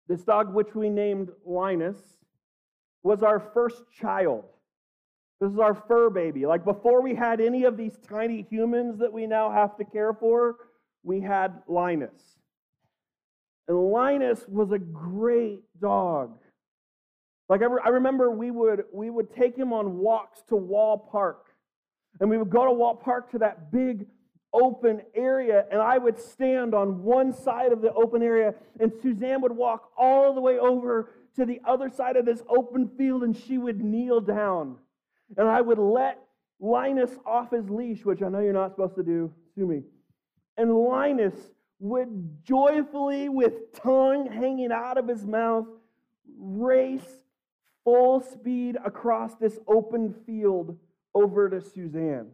this 0.09 0.23
dog 0.23 0.53
which 0.53 0.73
we 0.75 0.89
named 0.89 1.29
Linus, 1.45 1.97
was 3.03 3.23
our 3.23 3.39
first 3.39 3.83
child. 3.93 4.43
This 5.39 5.51
is 5.51 5.59
our 5.59 5.75
fur 5.87 6.09
baby. 6.09 6.45
Like 6.45 6.65
before 6.65 7.01
we 7.01 7.15
had 7.15 7.39
any 7.39 7.63
of 7.63 7.77
these 7.77 7.97
tiny 8.09 8.45
humans 8.49 8.99
that 8.99 9.13
we 9.13 9.25
now 9.25 9.51
have 9.51 9.77
to 9.77 9.85
care 9.85 10.13
for, 10.13 10.57
we 11.03 11.21
had 11.21 11.61
Linus. 11.67 12.21
And 13.69 13.77
Linus 13.77 14.43
was 14.49 14.71
a 14.71 14.79
great 14.79 15.61
dog. 15.79 16.37
Like 17.47 17.61
I, 17.61 17.65
re- 17.65 17.81
I 17.85 17.89
remember 17.89 18.31
we 18.31 18.51
would 18.51 18.83
we 18.91 19.09
would 19.09 19.33
take 19.33 19.55
him 19.55 19.71
on 19.71 19.99
walks 19.99 20.41
to 20.49 20.55
Wall 20.55 20.97
Park. 20.97 21.45
And 22.19 22.29
we 22.29 22.37
would 22.37 22.49
go 22.49 22.65
to 22.65 22.71
Wall 22.71 22.95
Park 22.95 23.31
to 23.31 23.37
that 23.37 23.71
big 23.71 24.07
open 24.53 25.01
area, 25.15 25.65
and 25.71 25.81
I 25.81 25.97
would 25.97 26.19
stand 26.19 26.73
on 26.73 27.03
one 27.03 27.33
side 27.33 27.71
of 27.71 27.81
the 27.81 27.93
open 27.93 28.21
area, 28.21 28.53
and 28.79 28.91
Suzanne 29.01 29.41
would 29.41 29.51
walk 29.51 29.91
all 29.97 30.33
the 30.33 30.41
way 30.41 30.57
over 30.57 31.11
to 31.35 31.45
the 31.45 31.61
other 31.65 31.89
side 31.89 32.15
of 32.15 32.25
this 32.25 32.41
open 32.49 32.89
field, 32.97 33.23
and 33.23 33.35
she 33.35 33.57
would 33.57 33.81
kneel 33.81 34.19
down. 34.19 34.77
And 35.37 35.47
I 35.47 35.61
would 35.61 35.77
let 35.77 36.19
Linus 36.59 37.11
off 37.25 37.51
his 37.51 37.69
leash, 37.69 38.03
which 38.03 38.21
I 38.21 38.29
know 38.29 38.39
you're 38.39 38.53
not 38.53 38.71
supposed 38.71 38.95
to 38.95 39.03
do, 39.03 39.31
sue 39.55 39.67
me. 39.67 39.83
And 40.57 40.73
Linus 40.75 41.35
would 41.79 42.43
joyfully, 42.43 43.29
with 43.29 43.71
tongue 43.73 44.29
hanging 44.31 44.71
out 44.71 44.97
of 44.97 45.07
his 45.07 45.25
mouth, 45.25 45.67
race 46.37 47.23
full 47.83 48.19
speed 48.19 48.77
across 48.83 49.35
this 49.35 49.57
open 49.67 50.13
field 50.25 50.77
over 51.15 51.49
to 51.49 51.61
Suzanne. 51.61 52.27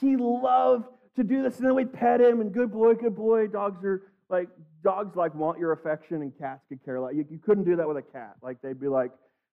He 0.00 0.16
loved 0.16 0.88
to 1.16 1.22
do 1.22 1.42
this, 1.42 1.58
and 1.58 1.66
then 1.66 1.74
we'd 1.74 1.92
pet 1.92 2.20
him, 2.20 2.40
and 2.40 2.52
good 2.52 2.72
boy, 2.72 2.94
good 2.94 3.14
boy. 3.14 3.46
Dogs 3.46 3.84
are 3.84 4.02
like, 4.28 4.48
dogs 4.82 5.16
like 5.16 5.34
want 5.34 5.58
your 5.58 5.72
affection, 5.72 6.22
and 6.22 6.36
cats 6.38 6.64
could 6.68 6.84
care 6.84 7.00
less. 7.00 7.14
You, 7.14 7.24
you 7.30 7.38
couldn't 7.38 7.64
do 7.64 7.76
that 7.76 7.86
with 7.86 7.96
a 7.96 8.02
cat. 8.02 8.34
Like, 8.42 8.60
they'd 8.62 8.80
be 8.80 8.88
like, 8.88 9.12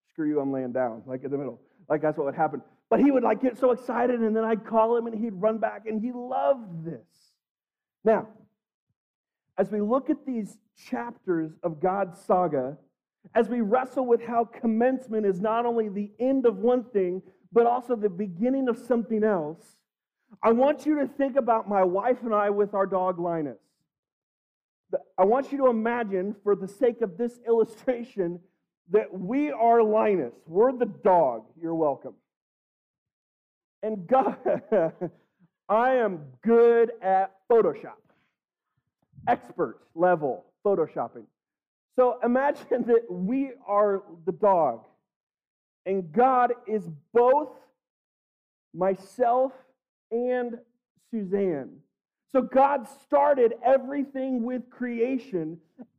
screw 0.09 0.27
you, 0.27 0.39
I'm 0.39 0.51
laying 0.51 0.71
down, 0.71 1.03
like 1.05 1.23
in 1.23 1.31
the 1.31 1.37
middle. 1.37 1.59
Like, 1.89 2.01
that's 2.01 2.17
what 2.17 2.25
would 2.25 2.35
happen. 2.35 2.61
But 2.89 2.99
he 2.99 3.11
would 3.11 3.23
like 3.23 3.41
get 3.41 3.57
so 3.57 3.71
excited, 3.71 4.19
and 4.21 4.35
then 4.35 4.43
I'd 4.43 4.65
call 4.65 4.97
him, 4.97 5.07
and 5.07 5.17
he'd 5.17 5.33
run 5.33 5.59
back, 5.59 5.83
and 5.85 6.01
he 6.01 6.11
loved 6.11 6.85
this. 6.85 7.07
Now, 8.03 8.27
as 9.57 9.69
we 9.69 9.81
look 9.81 10.09
at 10.09 10.25
these 10.25 10.57
chapters 10.75 11.51
of 11.63 11.79
God's 11.79 12.19
saga, 12.19 12.77
as 13.35 13.47
we 13.47 13.61
wrestle 13.61 14.05
with 14.05 14.21
how 14.25 14.45
commencement 14.45 15.25
is 15.25 15.39
not 15.39 15.65
only 15.65 15.89
the 15.89 16.11
end 16.19 16.45
of 16.45 16.57
one 16.57 16.83
thing, 16.85 17.21
but 17.53 17.67
also 17.67 17.95
the 17.95 18.09
beginning 18.09 18.67
of 18.67 18.77
something 18.77 19.23
else, 19.23 19.77
I 20.41 20.51
want 20.51 20.85
you 20.85 21.00
to 21.00 21.07
think 21.07 21.35
about 21.35 21.67
my 21.67 21.83
wife 21.83 22.23
and 22.23 22.33
I 22.33 22.50
with 22.50 22.73
our 22.73 22.85
dog 22.85 23.19
Linus. 23.19 23.59
I 25.17 25.23
want 25.23 25.51
you 25.51 25.57
to 25.59 25.67
imagine, 25.67 26.35
for 26.43 26.55
the 26.55 26.67
sake 26.67 27.01
of 27.01 27.17
this 27.17 27.39
illustration, 27.47 28.39
that 28.89 29.17
we 29.17 29.51
are 29.51 29.81
Linus. 29.81 30.33
We're 30.47 30.73
the 30.73 30.85
dog. 30.85 31.45
You're 31.61 31.75
welcome. 31.75 32.13
And 33.83 34.05
God, 34.07 34.38
I 35.69 35.95
am 35.95 36.25
good 36.43 36.91
at 37.01 37.35
Photoshop, 37.50 37.97
expert 39.27 39.79
level 39.95 40.45
Photoshopping. 40.65 41.25
So 41.95 42.19
imagine 42.23 42.65
that 42.88 43.05
we 43.09 43.51
are 43.65 44.03
the 44.25 44.31
dog, 44.31 44.85
and 45.85 46.11
God 46.11 46.53
is 46.67 46.83
both 47.13 47.50
myself 48.73 49.51
and 50.11 50.57
Suzanne. 51.09 51.77
So 52.31 52.41
God 52.41 52.87
started 53.03 53.53
everything 53.65 54.43
with 54.43 54.69
creation, 54.69 55.57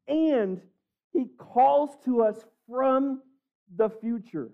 and 0.08 0.60
He 1.12 1.26
calls 1.38 1.90
to 2.04 2.22
us 2.22 2.36
from 2.68 3.20
the 3.76 3.90
future. 3.90 4.50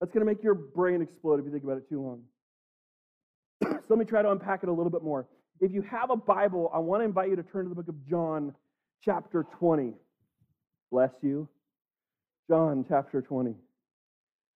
That's 0.00 0.12
going 0.12 0.24
to 0.24 0.32
make 0.32 0.42
your 0.42 0.54
brain 0.54 1.02
explode 1.02 1.40
if 1.40 1.44
you 1.44 1.50
think 1.50 1.64
about 1.64 1.78
it 1.78 1.88
too 1.88 2.00
long. 2.00 2.22
so 3.62 3.82
let 3.88 3.98
me 3.98 4.04
try 4.04 4.22
to 4.22 4.30
unpack 4.30 4.62
it 4.62 4.68
a 4.68 4.72
little 4.72 4.90
bit 4.90 5.02
more. 5.02 5.26
If 5.60 5.72
you 5.72 5.82
have 5.82 6.10
a 6.10 6.16
Bible, 6.16 6.70
I 6.72 6.78
want 6.78 7.00
to 7.00 7.04
invite 7.04 7.30
you 7.30 7.36
to 7.36 7.42
turn 7.42 7.64
to 7.64 7.68
the 7.68 7.74
book 7.74 7.88
of 7.88 8.06
John, 8.08 8.54
chapter 9.04 9.44
20. 9.58 9.92
Bless 10.92 11.10
you. 11.20 11.48
John, 12.48 12.84
chapter 12.88 13.20
20. 13.20 13.54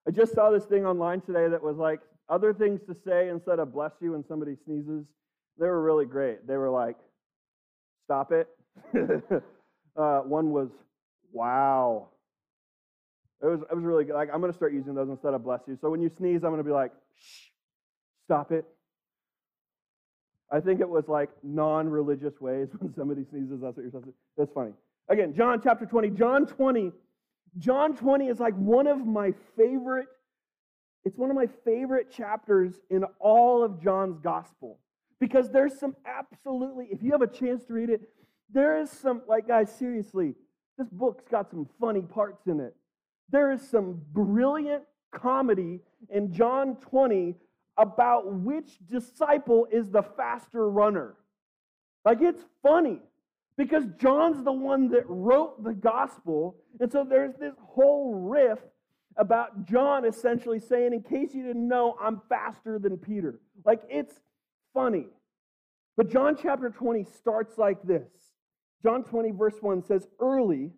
I 0.07 0.11
just 0.11 0.35
saw 0.35 0.51
this 0.51 0.65
thing 0.65 0.87
online 0.87 1.21
today 1.21 1.49
that 1.49 1.63
was 1.63 1.77
like 1.77 2.01
other 2.33 2.55
things 2.55 2.81
to 2.89 2.97
say 3.07 3.29
instead 3.29 3.59
of 3.59 3.73
bless 3.73 3.93
you 4.01 4.13
when 4.13 4.25
somebody 4.27 4.57
sneezes. 4.65 5.05
They 5.59 5.67
were 5.67 5.83
really 5.83 6.07
great. 6.07 6.47
They 6.47 6.57
were 6.57 6.71
like, 6.71 6.97
stop 8.07 8.33
it. 8.33 8.49
uh, 9.97 10.21
one 10.21 10.51
was, 10.51 10.71
wow. 11.31 12.09
It 13.43 13.47
was, 13.47 13.61
it 13.71 13.75
was 13.75 13.85
really 13.85 14.05
good. 14.05 14.15
Like, 14.15 14.31
I'm 14.33 14.41
going 14.41 14.51
to 14.51 14.57
start 14.57 14.73
using 14.73 14.95
those 14.95 15.11
instead 15.11 15.35
of 15.35 15.45
bless 15.45 15.61
you. 15.67 15.77
So 15.81 15.91
when 15.91 16.01
you 16.01 16.09
sneeze, 16.09 16.43
I'm 16.43 16.51
going 16.51 16.57
to 16.57 16.65
be 16.65 16.71
like, 16.71 16.93
shh, 17.15 17.51
stop 18.25 18.51
it. 18.51 18.65
I 20.51 20.61
think 20.61 20.81
it 20.81 20.89
was 20.89 21.09
like 21.09 21.29
non 21.43 21.89
religious 21.89 22.41
ways 22.41 22.69
when 22.79 22.95
somebody 22.95 23.25
sneezes, 23.31 23.61
that's 23.61 23.77
what 23.77 23.83
you're 23.83 23.91
supposed 23.91 24.07
to. 24.07 24.15
That's 24.39 24.53
funny. 24.53 24.73
Again, 25.11 25.35
John 25.35 25.61
chapter 25.63 25.85
20. 25.85 26.11
John 26.11 26.47
20. 26.47 26.93
John 27.59 27.95
20 27.95 28.29
is 28.29 28.41
like 28.41 28.55
one 28.55 28.87
of 28.87 29.07
my 29.07 29.35
favorite, 29.59 30.07
it's 31.05 31.19
one 31.19 31.31
of 31.31 31.37
my 31.37 31.49
favorite 31.65 32.11
chapters 32.11 32.81
in 32.91 33.05
all 33.19 33.63
of 33.63 33.83
John's 33.83 34.19
gospel. 34.19 34.79
Because 35.21 35.51
there's 35.51 35.79
some 35.79 35.95
absolutely, 36.05 36.89
if 36.91 37.03
you 37.03 37.13
have 37.13 37.23
a 37.23 37.27
chance 37.27 37.65
to 37.67 37.75
read 37.75 37.91
it, 37.91 38.09
there 38.53 38.81
is 38.81 38.91
some, 38.91 39.23
like, 39.27 39.47
guys, 39.49 39.73
seriously, 39.73 40.35
this 40.79 40.89
book's 40.91 41.25
got 41.29 41.51
some 41.51 41.69
funny 41.81 42.03
parts 42.03 42.47
in 42.47 42.61
it. 42.61 42.75
There 43.31 43.53
is 43.53 43.67
some 43.67 44.01
brilliant 44.13 44.83
comedy 45.13 45.81
in 46.11 46.33
John 46.33 46.77
20 46.77 47.37
about 47.79 48.33
which 48.33 48.79
disciple 48.87 49.67
is 49.71 49.91
the 49.91 50.03
faster 50.03 50.69
runner. 50.69 51.15
Like, 52.05 52.21
it's 52.21 52.43
funny 52.63 52.99
because 53.57 53.85
John's 53.99 54.45
the 54.45 54.53
one 54.53 54.89
that 54.91 55.05
wrote 55.07 55.63
the 55.63 55.73
gospel. 55.73 56.57
And 56.81 56.91
so 56.91 57.05
there's 57.09 57.35
this 57.39 57.55
whole 57.61 58.15
riff 58.15 58.59
about 59.17 59.67
John 59.67 60.05
essentially 60.05 60.59
saying, 60.59 60.93
in 60.93 61.03
case 61.03 61.35
you 61.35 61.43
didn't 61.43 61.69
know, 61.69 61.97
I'm 62.01 62.21
faster 62.29 62.79
than 62.79 62.97
Peter. 62.97 63.41
Like, 63.65 63.83
it's 63.89 64.15
funny. 64.75 65.07
But 65.97 66.11
John 66.11 66.37
chapter 66.41 66.71
20 66.71 67.05
starts 67.17 67.59
like 67.59 67.83
this 67.83 68.09
John 68.83 69.05
20, 69.05 69.31
verse 69.33 69.57
1 69.61 69.85
says, 69.85 70.07
Early 70.21 70.71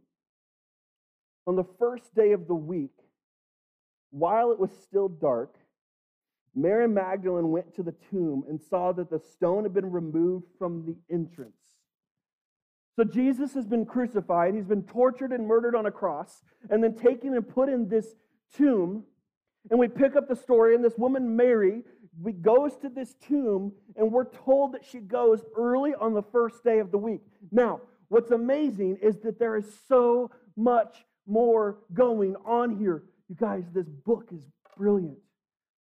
on 1.47 1.57
the 1.57 1.65
first 1.79 2.15
day 2.15 2.33
of 2.33 2.47
the 2.47 2.55
week, 2.55 2.97
while 4.11 4.51
it 4.53 4.59
was 4.59 4.71
still 4.83 5.09
dark, 5.09 5.57
Mary 6.55 6.87
Magdalene 6.87 7.51
went 7.51 7.75
to 7.75 7.83
the 7.83 7.95
tomb 8.11 8.45
and 8.49 8.61
saw 8.61 8.93
that 8.93 9.11
the 9.11 9.19
stone 9.19 9.65
had 9.65 9.75
been 9.75 9.91
removed 9.91 10.47
from 10.59 10.87
the 10.87 10.97
entrance. 11.13 11.53
So 12.97 13.03
Jesus 13.03 13.55
has 13.55 13.67
been 13.67 13.85
crucified, 13.85 14.55
he's 14.55 14.67
been 14.67 14.85
tortured 14.85 15.33
and 15.33 15.49
murdered 15.49 15.75
on 15.75 15.87
a 15.87 15.91
cross, 15.91 16.43
and 16.71 16.83
then 16.83 16.95
taken 16.95 17.35
and 17.35 17.47
put 17.49 17.69
in 17.69 17.89
this 17.89 18.15
tomb. 18.57 19.05
And 19.71 19.79
we 19.81 19.89
pick 19.89 20.15
up 20.15 20.29
the 20.29 20.37
story, 20.37 20.75
and 20.75 20.85
this 20.85 20.99
woman, 20.99 21.37
Mary, 21.37 21.83
we 22.21 22.33
goes 22.33 22.77
to 22.83 22.89
this 22.89 23.15
tomb, 23.27 23.73
and 23.97 24.13
we're 24.13 24.31
told 24.31 24.73
that 24.75 24.85
she 24.85 24.99
goes 24.99 25.43
early 25.57 25.95
on 25.95 26.13
the 26.15 26.23
first 26.23 26.63
day 26.63 26.79
of 26.79 26.91
the 26.91 26.99
week. 26.99 27.23
Now, 27.51 27.81
what's 28.09 28.31
amazing 28.31 28.99
is 29.03 29.19
that 29.21 29.39
there 29.39 29.57
is 29.57 29.65
so 29.89 30.31
much 30.57 31.05
more 31.27 31.79
going 31.95 32.37
on 32.45 32.77
here. 32.79 33.05
You 33.29 33.37
guys, 33.37 33.65
this 33.73 33.89
book 33.89 34.29
is 34.33 34.47
brilliant. 34.77 35.19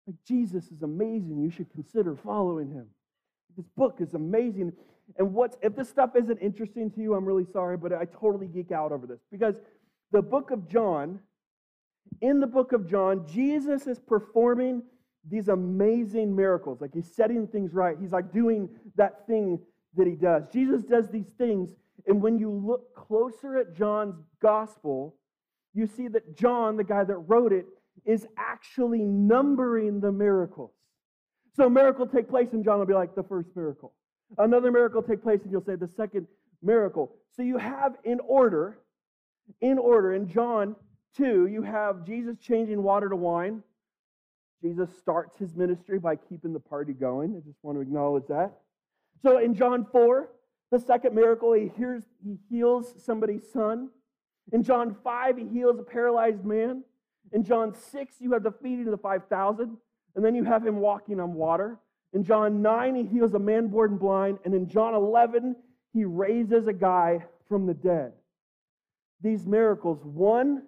Like, 0.08 0.15
Jesus 0.27 0.72
is 0.72 0.82
amazing. 0.82 1.39
You 1.39 1.51
should 1.51 1.72
consider 1.72 2.15
following 2.15 2.72
him. 2.72 2.88
This 3.56 3.68
book 3.77 3.98
is 4.00 4.13
amazing. 4.15 4.74
And 5.18 5.34
what's 5.34 5.58
if 5.62 5.75
this 5.75 5.89
stuff 5.89 6.15
isn't 6.15 6.38
interesting 6.39 6.89
to 6.91 7.01
you, 7.01 7.13
I'm 7.13 7.25
really 7.25 7.46
sorry, 7.51 7.77
but 7.77 7.94
I 7.94 8.06
totally 8.06 8.48
geek 8.48 8.72
out 8.72 8.91
over 8.91 9.06
this 9.06 9.20
because 9.32 9.56
the 10.12 10.22
book 10.22 10.51
of 10.51 10.68
John, 10.68 11.20
in 12.22 12.40
the 12.40 12.48
book 12.48 12.72
of 12.74 12.90
John, 12.90 13.26
Jesus 13.28 13.88
is 13.88 14.00
performing 14.00 14.84
these 15.30 15.50
amazing 15.50 16.36
miracles. 16.36 16.82
Like 16.82 16.94
he's 16.94 17.14
setting 17.14 17.48
things 17.48 17.74
right. 17.74 17.98
He's 18.00 18.12
like 18.12 18.32
doing 18.32 18.70
that 18.96 19.28
thing 19.28 19.60
that 19.96 20.08
he 20.08 20.14
does. 20.14 20.44
Jesus 20.52 20.84
does 20.84 21.10
these 21.10 21.30
things, 21.38 21.72
and 22.08 22.22
when 22.22 22.38
you 22.38 22.50
look 22.52 22.96
closer 22.96 23.58
at 23.58 23.76
John's 23.76 24.16
gospel, 24.42 25.16
you 25.74 25.88
see 25.88 26.08
that 26.10 26.38
John, 26.38 26.78
the 26.78 26.84
guy 26.84 27.04
that 27.04 27.18
wrote 27.18 27.54
it, 27.54 27.66
is 28.06 28.26
actually 28.38 29.04
numbering 29.04 30.00
the 30.00 30.12
miracles. 30.12 30.72
So 31.56 31.66
a 31.66 31.70
miracle 31.70 32.08
take 32.08 32.30
place, 32.30 32.50
and 32.54 32.64
John 32.64 32.80
will 32.80 32.86
be 32.86 32.94
like 32.94 33.16
the 33.16 33.24
first 33.24 33.50
miracle. 33.56 33.94
Another 34.38 34.72
miracle 34.72 35.02
take 35.02 35.22
place, 35.22 35.42
and 35.44 35.52
you'll 35.52 35.64
say 35.64 35.76
the 35.76 35.88
second 35.88 36.28
miracle. 36.62 37.16
So 37.36 37.42
you 37.42 37.58
have 37.58 37.96
in 38.04 38.20
order, 38.22 38.80
in 39.62 39.78
order, 39.78 40.14
in 40.14 40.28
John 40.28 40.76
2, 41.18 41.48
you 41.48 41.62
have 41.62 42.06
Jesus 42.06 42.38
changing 42.39 42.82
water 42.84 43.10
to 43.10 43.16
wine. 43.16 43.63
Jesus 44.62 44.89
starts 44.98 45.38
his 45.38 45.56
ministry 45.56 46.00
by 46.00 46.16
keeping 46.16 46.54
the 46.54 46.60
party 46.60 46.94
going. 46.94 47.36
I 47.36 47.39
just 47.48 47.63
want 47.63 47.78
to 47.78 47.82
acknowledge 47.82 48.25
that. 48.28 48.51
So 49.22 49.38
in 49.38 49.56
John 49.56 49.86
4, 49.92 50.30
the 50.72 50.80
second 50.80 51.16
miracle, 51.16 51.54
he, 51.54 51.72
hears, 51.78 52.04
he 52.24 52.38
heals 52.50 52.94
somebody's 53.04 53.50
son. 53.51 53.89
In 54.51 54.63
John 54.63 54.96
5, 55.04 55.38
he 55.38 55.48
heals 55.48 55.80
a 55.80 55.84
paralyzed 55.84 56.44
man. 56.44 56.84
In 57.32 57.44
John 57.44 57.74
6, 57.74 58.16
you 58.20 58.34
have 58.34 58.44
the 58.44 58.51
feeding 58.51 58.86
of 58.86 58.92
the 58.92 58.98
5,000, 58.98 59.78
and 60.16 60.25
then 60.25 60.36
you 60.36 60.44
have 60.44 60.66
him 60.66 60.78
walking 60.78 61.20
on 61.20 61.34
water. 61.34 61.80
In 62.13 62.24
John 62.24 62.62
9, 62.62 62.96
he 62.96 63.04
heals 63.04 63.34
a 63.34 63.39
man 63.39 63.68
born 63.68 63.98
blind. 63.98 64.39
And 64.44 64.54
in 64.54 64.68
John 64.68 64.94
11, 64.96 65.56
he 65.94 66.06
raises 66.06 66.68
a 66.68 66.74
guy 66.74 67.24
from 67.48 67.66
the 67.66 67.74
dead. 67.74 68.13
These 69.22 69.46
miracles, 69.46 70.00
1 70.04 70.63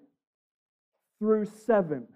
through 1.21 1.45
7. 1.45 2.07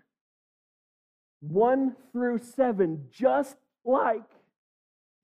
1 1.41 1.95
through 2.11 2.39
7, 2.39 3.05
just 3.11 3.55
like 3.85 4.23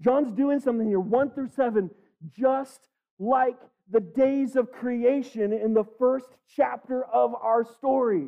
John's 0.02 0.32
doing 0.32 0.60
something 0.60 0.88
here, 0.88 1.00
1 1.00 1.32
through 1.32 1.50
7, 1.50 1.90
just 2.32 2.88
like 3.18 3.58
the 3.90 4.00
days 4.00 4.56
of 4.56 4.72
creation 4.72 5.52
in 5.52 5.74
the 5.74 5.84
first 5.98 6.28
chapter 6.56 7.04
of 7.06 7.34
our 7.34 7.66
story. 7.66 8.28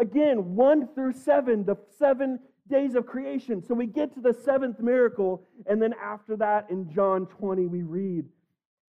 Again, 0.00 0.56
1 0.56 0.88
through 0.92 1.12
7, 1.12 1.64
the 1.64 1.76
seven 1.96 2.40
days 2.68 2.96
of 2.96 3.06
creation. 3.06 3.62
So 3.62 3.74
we 3.74 3.86
get 3.86 4.12
to 4.14 4.20
the 4.20 4.34
seventh 4.34 4.80
miracle, 4.80 5.46
and 5.66 5.80
then 5.80 5.94
after 6.02 6.36
that, 6.38 6.66
in 6.68 6.90
John 6.92 7.26
20, 7.26 7.66
we 7.66 7.82
read 7.82 8.24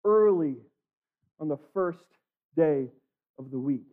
early 0.05 0.55
on 1.39 1.49
the 1.49 1.59
first 1.73 2.05
day 2.55 2.87
of 3.37 3.51
the 3.51 3.59
week. 3.59 3.92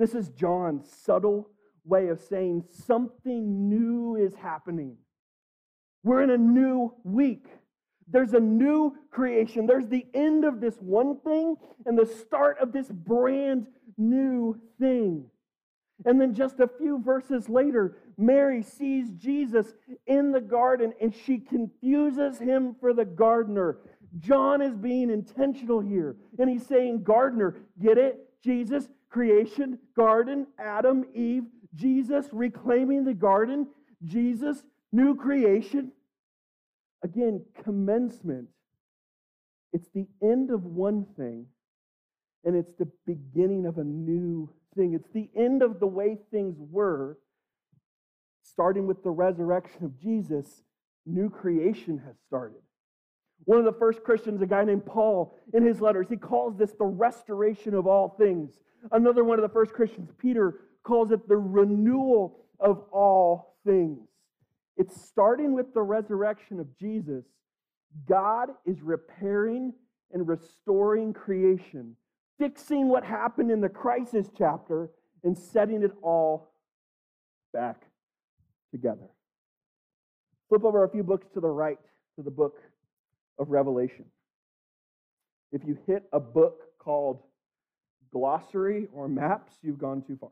This 0.00 0.14
is 0.14 0.30
John's 0.30 0.90
subtle 1.04 1.50
way 1.84 2.08
of 2.08 2.22
saying 2.22 2.64
something 2.86 3.68
new 3.68 4.16
is 4.16 4.34
happening. 4.34 4.96
We're 6.02 6.22
in 6.22 6.30
a 6.30 6.38
new 6.38 6.94
week. 7.04 7.44
There's 8.08 8.32
a 8.32 8.40
new 8.40 8.94
creation. 9.10 9.66
There's 9.66 9.88
the 9.88 10.06
end 10.14 10.46
of 10.46 10.58
this 10.58 10.76
one 10.76 11.20
thing 11.20 11.56
and 11.84 11.98
the 11.98 12.06
start 12.06 12.56
of 12.60 12.72
this 12.72 12.88
brand 12.88 13.66
new 13.98 14.58
thing. 14.80 15.26
And 16.06 16.18
then 16.18 16.32
just 16.32 16.60
a 16.60 16.70
few 16.78 17.02
verses 17.02 17.50
later, 17.50 17.98
Mary 18.16 18.62
sees 18.62 19.10
Jesus 19.18 19.74
in 20.06 20.32
the 20.32 20.40
garden 20.40 20.94
and 21.02 21.14
she 21.14 21.36
confuses 21.36 22.38
him 22.38 22.74
for 22.80 22.94
the 22.94 23.04
gardener. 23.04 23.80
John 24.18 24.62
is 24.62 24.74
being 24.74 25.10
intentional 25.10 25.80
here. 25.80 26.16
And 26.38 26.48
he's 26.48 26.66
saying, 26.66 27.02
Gardener, 27.02 27.56
get 27.78 27.98
it? 27.98 28.18
Jesus, 28.42 28.88
creation, 29.10 29.78
garden, 29.96 30.46
Adam, 30.58 31.04
Eve, 31.14 31.44
Jesus 31.74 32.26
reclaiming 32.32 33.04
the 33.04 33.14
garden, 33.14 33.66
Jesus, 34.04 34.62
new 34.92 35.14
creation. 35.14 35.92
Again, 37.02 37.44
commencement. 37.62 38.48
It's 39.72 39.88
the 39.94 40.06
end 40.22 40.50
of 40.50 40.64
one 40.64 41.06
thing, 41.16 41.46
and 42.44 42.56
it's 42.56 42.72
the 42.74 42.90
beginning 43.06 43.66
of 43.66 43.78
a 43.78 43.84
new 43.84 44.50
thing. 44.76 44.94
It's 44.94 45.10
the 45.12 45.30
end 45.36 45.62
of 45.62 45.80
the 45.80 45.86
way 45.86 46.18
things 46.30 46.56
were, 46.58 47.18
starting 48.42 48.86
with 48.86 49.02
the 49.02 49.10
resurrection 49.10 49.84
of 49.84 49.98
Jesus. 50.00 50.62
New 51.06 51.30
creation 51.30 51.98
has 52.04 52.16
started. 52.26 52.60
One 53.44 53.58
of 53.58 53.64
the 53.64 53.78
first 53.78 54.02
Christians, 54.02 54.42
a 54.42 54.46
guy 54.46 54.64
named 54.64 54.86
Paul, 54.86 55.34
in 55.54 55.64
his 55.64 55.80
letters, 55.80 56.06
he 56.08 56.16
calls 56.16 56.56
this 56.56 56.72
the 56.72 56.84
restoration 56.84 57.74
of 57.74 57.86
all 57.86 58.10
things. 58.18 58.58
Another 58.92 59.24
one 59.24 59.38
of 59.38 59.42
the 59.42 59.52
first 59.52 59.72
Christians, 59.72 60.10
Peter, 60.18 60.60
calls 60.82 61.10
it 61.10 61.28
the 61.28 61.36
renewal 61.36 62.38
of 62.58 62.84
all 62.92 63.56
things. 63.64 64.08
It's 64.76 65.00
starting 65.02 65.54
with 65.54 65.74
the 65.74 65.82
resurrection 65.82 66.60
of 66.60 66.78
Jesus. 66.78 67.24
God 68.08 68.50
is 68.66 68.80
repairing 68.82 69.72
and 70.12 70.26
restoring 70.26 71.12
creation, 71.12 71.96
fixing 72.38 72.88
what 72.88 73.04
happened 73.04 73.50
in 73.50 73.60
the 73.60 73.68
crisis 73.68 74.28
chapter 74.36 74.90
and 75.24 75.36
setting 75.36 75.82
it 75.82 75.92
all 76.02 76.54
back 77.52 77.82
together. 78.70 79.08
Flip 80.48 80.64
over 80.64 80.84
a 80.84 80.88
few 80.88 81.02
books 81.02 81.26
to 81.34 81.40
the 81.40 81.48
right 81.48 81.78
to 82.16 82.22
the 82.22 82.30
book 82.30 82.56
of 83.40 83.50
Revelation. 83.50 84.04
If 85.50 85.62
you 85.64 85.76
hit 85.86 86.04
a 86.12 86.20
book 86.20 86.60
called 86.78 87.22
glossary 88.12 88.86
or 88.92 89.08
maps, 89.08 89.54
you've 89.62 89.78
gone 89.78 90.02
too 90.02 90.16
far. 90.20 90.30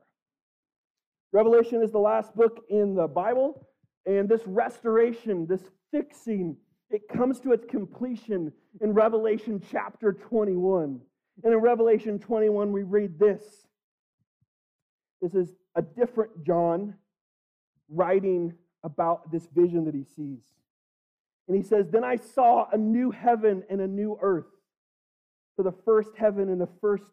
Revelation 1.33 1.83
is 1.83 1.91
the 1.91 1.99
last 1.99 2.35
book 2.37 2.65
in 2.71 2.95
the 2.95 3.09
Bible, 3.09 3.67
and 4.07 4.29
this 4.29 4.43
restoration, 4.47 5.47
this 5.47 5.63
fixing, 5.91 6.57
it 6.91 7.09
comes 7.09 7.41
to 7.41 7.53
its 7.53 7.65
completion 7.67 8.53
in 8.81 8.93
Revelation 8.93 9.61
chapter 9.71 10.13
21. 10.13 11.01
And 11.45 11.53
in 11.53 11.61
Revelation 11.61 12.19
21, 12.19 12.73
we 12.73 12.83
read 12.83 13.19
this. 13.19 13.43
This 15.21 15.35
is 15.35 15.51
a 15.75 15.83
different 15.83 16.45
John 16.45 16.95
writing 17.89 18.55
about 18.85 19.31
this 19.31 19.47
vision 19.55 19.85
that 19.85 19.95
he 19.95 20.05
sees. 20.05 20.41
And 21.49 21.57
he 21.57 21.63
says, 21.63 21.89
Then 21.91 22.05
I 22.05 22.17
saw 22.17 22.69
a 22.71 22.77
new 22.77 23.11
heaven 23.11 23.65
and 23.71 23.81
a 23.81 23.87
new 23.87 24.19
earth. 24.21 24.45
For 25.57 25.63
the 25.63 25.75
first 25.85 26.11
heaven 26.17 26.51
and 26.51 26.61
the 26.61 26.69
first 26.81 27.05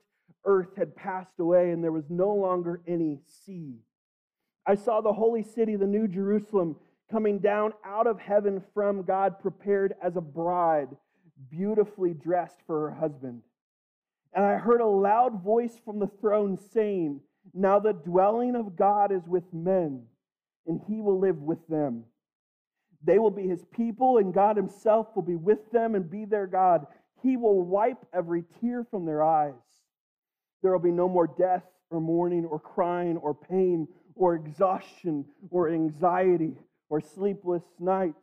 earth 0.45 0.75
had 0.77 0.95
passed 0.95 1.39
away, 1.39 1.71
and 1.71 1.83
there 1.83 1.91
was 1.91 2.09
no 2.09 2.33
longer 2.33 2.81
any 2.87 3.19
sea. 3.25 3.79
I 4.67 4.75
saw 4.75 5.01
the 5.01 5.13
holy 5.13 5.43
city, 5.43 5.75
the 5.75 5.87
new 5.87 6.07
Jerusalem, 6.07 6.75
coming 7.09 7.39
down 7.39 7.73
out 7.85 8.07
of 8.07 8.19
heaven 8.19 8.61
from 8.73 9.03
God, 9.03 9.39
prepared 9.39 9.95
as 10.03 10.15
a 10.15 10.21
bride, 10.21 10.89
beautifully 11.49 12.13
dressed 12.13 12.57
for 12.67 12.89
her 12.89 12.95
husband. 12.95 13.41
And 14.33 14.43
I 14.43 14.57
heard 14.57 14.81
a 14.81 14.85
loud 14.85 15.43
voice 15.43 15.79
from 15.83 15.99
the 15.99 16.09
throne 16.19 16.57
saying, 16.73 17.21
Now 17.53 17.79
the 17.79 17.93
dwelling 17.93 18.55
of 18.55 18.75
God 18.75 19.11
is 19.11 19.25
with 19.27 19.45
men, 19.53 20.03
and 20.67 20.81
he 20.87 20.99
will 20.99 21.19
live 21.19 21.41
with 21.41 21.65
them. 21.67 22.03
They 23.05 23.19
will 23.19 23.31
be 23.31 23.47
his 23.47 23.63
people, 23.65 24.17
and 24.17 24.33
God 24.33 24.57
himself 24.57 25.07
will 25.15 25.23
be 25.23 25.35
with 25.35 25.71
them 25.71 25.95
and 25.95 26.09
be 26.09 26.25
their 26.25 26.47
God. 26.47 26.85
He 27.21 27.37
will 27.37 27.61
wipe 27.61 28.05
every 28.13 28.43
tear 28.59 28.83
from 28.83 29.05
their 29.05 29.23
eyes. 29.23 29.53
There 30.61 30.71
will 30.71 30.79
be 30.79 30.91
no 30.91 31.07
more 31.07 31.27
death, 31.27 31.63
or 31.91 32.01
mourning, 32.01 32.45
or 32.45 32.59
crying, 32.59 33.17
or 33.17 33.33
pain 33.33 33.87
or 34.15 34.35
exhaustion 34.35 35.25
or 35.51 35.69
anxiety 35.69 36.53
or 36.89 37.01
sleepless 37.01 37.63
nights. 37.79 38.15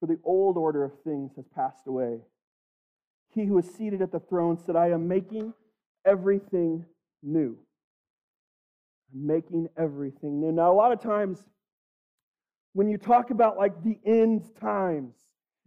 For 0.00 0.06
the 0.06 0.18
old 0.24 0.56
order 0.56 0.84
of 0.84 0.92
things 1.04 1.32
has 1.36 1.46
passed 1.54 1.86
away. 1.86 2.18
He 3.34 3.44
who 3.44 3.56
is 3.58 3.72
seated 3.72 4.02
at 4.02 4.12
the 4.12 4.20
throne 4.20 4.58
said, 4.58 4.76
I 4.76 4.88
am 4.88 5.06
making 5.06 5.54
everything 6.04 6.84
new. 7.22 7.56
I'm 9.12 9.26
making 9.26 9.68
everything 9.78 10.40
new. 10.40 10.50
Now, 10.50 10.72
a 10.72 10.74
lot 10.74 10.92
of 10.92 11.00
times 11.00 11.38
when 12.72 12.88
you 12.88 12.98
talk 12.98 13.30
about 13.30 13.56
like 13.56 13.82
the 13.82 13.98
end 14.04 14.50
times 14.60 15.14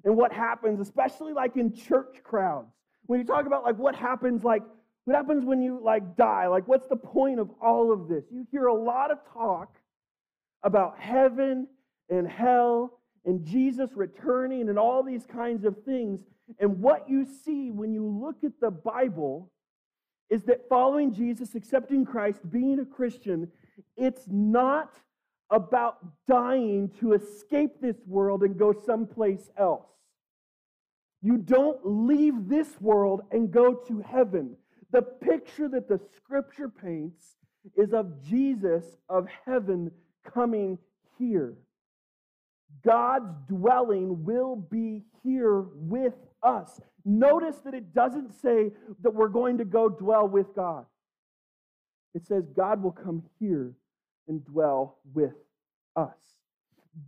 and 0.04 0.16
what 0.16 0.32
happens, 0.32 0.80
especially 0.80 1.34
like 1.34 1.56
in 1.58 1.74
church 1.74 2.18
crowds, 2.24 2.72
when 3.06 3.20
you 3.20 3.26
talk 3.26 3.46
about 3.46 3.64
like 3.64 3.78
what 3.78 3.96
happens 3.96 4.44
like 4.44 4.64
what 5.06 5.16
happens 5.16 5.46
when 5.46 5.62
you 5.62 5.80
like 5.82 6.18
die? 6.18 6.48
Like, 6.48 6.68
what's 6.68 6.88
the 6.88 6.96
point 6.96 7.40
of 7.40 7.52
all 7.62 7.92
of 7.92 8.08
this? 8.08 8.26
You 8.32 8.46
hear 8.52 8.66
a 8.66 8.74
lot 8.74 9.12
of 9.12 9.20
talk 9.32 9.78
about 10.64 10.98
heaven 11.00 11.68
and 12.10 12.28
hell 12.28 13.00
and 13.24 13.46
Jesus 13.46 13.92
returning 13.96 14.68
and 14.68 14.80
all 14.80 15.04
these 15.04 15.26
kinds 15.28 15.64
of 15.64 15.84
things. 15.84 16.24
And 16.60 16.80
what 16.80 17.08
you 17.08 17.26
see 17.26 17.70
when 17.70 17.94
you 17.94 18.06
look 18.06 18.44
at 18.44 18.60
the 18.60 18.72
Bible 18.72 19.52
is 20.32 20.44
that 20.46 20.68
following 20.68 21.14
Jesus, 21.14 21.54
accepting 21.54 22.04
Christ, 22.04 22.40
being 22.50 22.80
a 22.80 22.86
Christian, 22.86 23.52
it's 23.96 24.24
not 24.28 24.96
about 25.50 25.98
dying 26.28 26.90
to 27.00 27.14
escape 27.14 27.80
this 27.82 27.98
world 28.08 28.44
and 28.44 28.58
go 28.58 28.74
someplace 28.86 29.50
else. 29.58 29.88
You 31.22 31.38
don't 31.38 31.80
leave 31.84 32.48
this 32.48 32.80
world 32.80 33.22
and 33.32 33.52
go 33.52 33.74
to 33.74 34.00
heaven. 34.00 34.56
The 34.92 35.02
picture 35.02 35.68
that 35.70 35.88
the 35.88 36.00
scripture 36.16 36.70
paints 36.70 37.38
is 37.76 37.94
of 37.94 38.24
Jesus 38.24 38.86
of 39.10 39.28
heaven 39.46 39.92
coming 40.24 40.78
here. 41.18 41.56
God's 42.84 43.34
dwelling 43.48 44.24
will 44.24 44.56
be 44.56 45.04
here 45.24 45.66
with 45.74 46.14
us. 46.44 46.80
Notice 47.04 47.56
that 47.66 47.74
it 47.74 47.94
doesn't 47.94 48.34
say 48.42 48.72
that 49.02 49.14
we're 49.14 49.28
going 49.28 49.58
to 49.60 49.66
go 49.66 49.90
dwell 49.90 50.28
with 50.28 50.54
God. 50.56 50.86
It 52.14 52.26
says 52.26 52.44
God 52.56 52.84
will 52.84 52.92
come 52.92 53.24
here 53.40 53.74
and 54.28 54.44
dwell 54.46 54.98
with 55.14 55.34
us. 55.96 56.16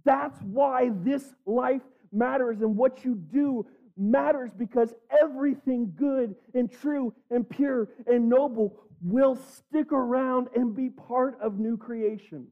That's 0.04 0.40
why 0.42 0.92
this 1.04 1.24
life 1.46 1.82
matters 2.12 2.62
and 2.62 2.76
what 2.76 3.06
you 3.06 3.16
do 3.16 3.66
matters 3.98 4.52
because 4.58 4.94
everything 5.22 5.94
good 5.96 6.36
and 6.54 6.72
true 6.72 7.14
and 7.32 7.50
pure 7.50 7.90
and 8.06 8.30
noble 8.30 8.80
will 9.02 9.36
stick 9.36 9.92
around 9.92 10.48
and 10.56 10.76
be 10.76 10.90
part 10.90 11.40
of 11.42 11.60
new 11.60 11.78
creation. 11.78 12.48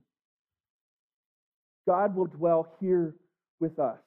God 1.87 2.15
will 2.15 2.25
dwell 2.25 2.75
here 2.79 3.15
with 3.59 3.79
us. 3.79 3.99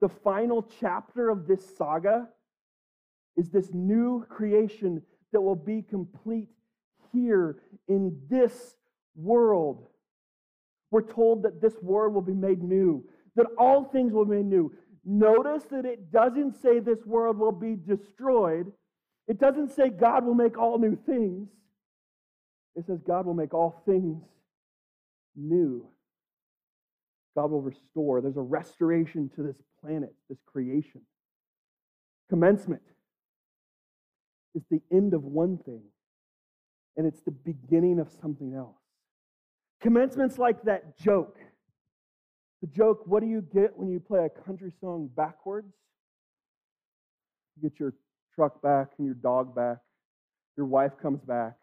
The 0.00 0.08
final 0.08 0.66
chapter 0.80 1.28
of 1.28 1.48
this 1.48 1.76
saga 1.76 2.28
is 3.36 3.50
this 3.50 3.72
new 3.72 4.24
creation 4.28 5.02
that 5.32 5.40
will 5.40 5.56
be 5.56 5.82
complete 5.82 6.48
here 7.12 7.58
in 7.88 8.16
this 8.28 8.76
world. 9.18 9.86
We're 10.90 11.02
told 11.02 11.42
that 11.42 11.60
this 11.60 11.74
world 11.82 12.14
will 12.14 12.22
be 12.22 12.32
made 12.32 12.62
new, 12.62 13.04
that 13.36 13.46
all 13.58 13.84
things 13.84 14.12
will 14.12 14.24
be 14.24 14.36
made 14.36 14.46
new. 14.46 14.72
Notice 15.04 15.64
that 15.70 15.84
it 15.84 16.10
doesn't 16.10 16.60
say 16.62 16.80
this 16.80 17.04
world 17.04 17.38
will 17.38 17.52
be 17.52 17.76
destroyed. 17.76 18.72
It 19.26 19.38
doesn't 19.38 19.72
say 19.72 19.90
God 19.90 20.24
will 20.24 20.34
make 20.34 20.58
all 20.58 20.78
new 20.78 20.96
things. 20.96 21.48
It 22.74 22.86
says 22.86 23.00
God 23.06 23.26
will 23.26 23.34
make 23.34 23.52
all 23.52 23.82
things 23.84 24.22
new. 25.36 25.86
God 27.36 27.50
will 27.50 27.62
restore. 27.62 28.20
There's 28.20 28.36
a 28.36 28.40
restoration 28.40 29.30
to 29.36 29.42
this 29.42 29.56
planet, 29.80 30.14
this 30.28 30.38
creation. 30.46 31.02
Commencement 32.28 32.82
is 34.54 34.62
the 34.70 34.80
end 34.92 35.14
of 35.14 35.22
one 35.24 35.58
thing, 35.58 35.82
and 36.96 37.06
it's 37.06 37.20
the 37.20 37.30
beginning 37.30 38.00
of 38.00 38.10
something 38.20 38.54
else. 38.54 38.77
Commencement's 39.80 40.38
like 40.38 40.62
that 40.64 40.98
joke. 40.98 41.38
The 42.60 42.66
joke, 42.66 43.02
what 43.06 43.20
do 43.20 43.28
you 43.28 43.42
get 43.42 43.76
when 43.76 43.88
you 43.88 44.00
play 44.00 44.24
a 44.24 44.42
country 44.42 44.72
song 44.80 45.08
backwards? 45.16 45.72
You 47.56 47.68
get 47.68 47.78
your 47.78 47.94
truck 48.34 48.60
back 48.62 48.88
and 48.98 49.06
your 49.06 49.14
dog 49.14 49.54
back. 49.54 49.78
Your 50.56 50.66
wife 50.66 50.92
comes 51.00 51.20
back. 51.20 51.54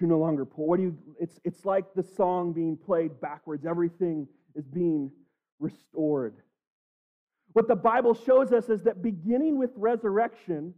You're 0.00 0.10
no 0.10 0.18
longer 0.18 0.44
poor. 0.44 0.66
What 0.66 0.76
do 0.78 0.82
you 0.84 0.98
it's 1.20 1.38
it's 1.44 1.64
like 1.64 1.94
the 1.94 2.02
song 2.02 2.52
being 2.52 2.76
played 2.76 3.20
backwards. 3.20 3.64
Everything 3.64 4.26
is 4.54 4.66
being 4.66 5.10
restored. 5.60 6.34
What 7.52 7.68
the 7.68 7.76
Bible 7.76 8.14
shows 8.14 8.52
us 8.52 8.68
is 8.68 8.82
that 8.82 9.02
beginning 9.02 9.58
with 9.58 9.70
resurrection, 9.76 10.74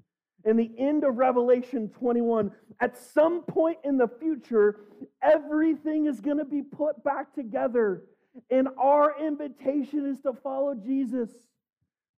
and 0.46 0.59
the 0.59 0.70
end 0.78 1.02
of 1.04 1.16
Revelation 1.16 1.88
21, 1.88 2.52
at 2.80 2.96
some 2.96 3.42
point 3.42 3.78
in 3.85 3.98
the 3.98 4.09
future, 4.20 4.76
everything 5.20 6.06
is 6.06 6.20
going 6.20 6.38
to 6.38 6.44
be 6.44 6.62
put 6.62 7.02
back 7.02 7.35
together. 7.35 8.04
And 8.50 8.68
our 8.78 9.20
invitation 9.20 10.06
is 10.06 10.20
to 10.20 10.32
follow 10.44 10.74
Jesus, 10.74 11.30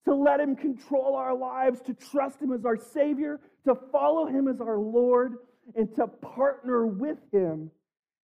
to 0.05 0.15
let 0.15 0.41
Him 0.41 0.57
control 0.57 1.17
our 1.17 1.35
lives, 1.35 1.81
to 1.87 1.95
trust 1.95 2.41
Him 2.41 2.53
as 2.53 2.67
our 2.67 2.77
Savior, 2.77 3.41
to 3.67 3.75
follow 3.91 4.27
Him 4.27 4.47
as 4.47 4.61
our 4.61 4.79
Lord, 4.79 5.37
and 5.75 5.95
to 5.97 6.07
partner 6.07 6.87
with 6.87 7.19
Him 7.33 7.71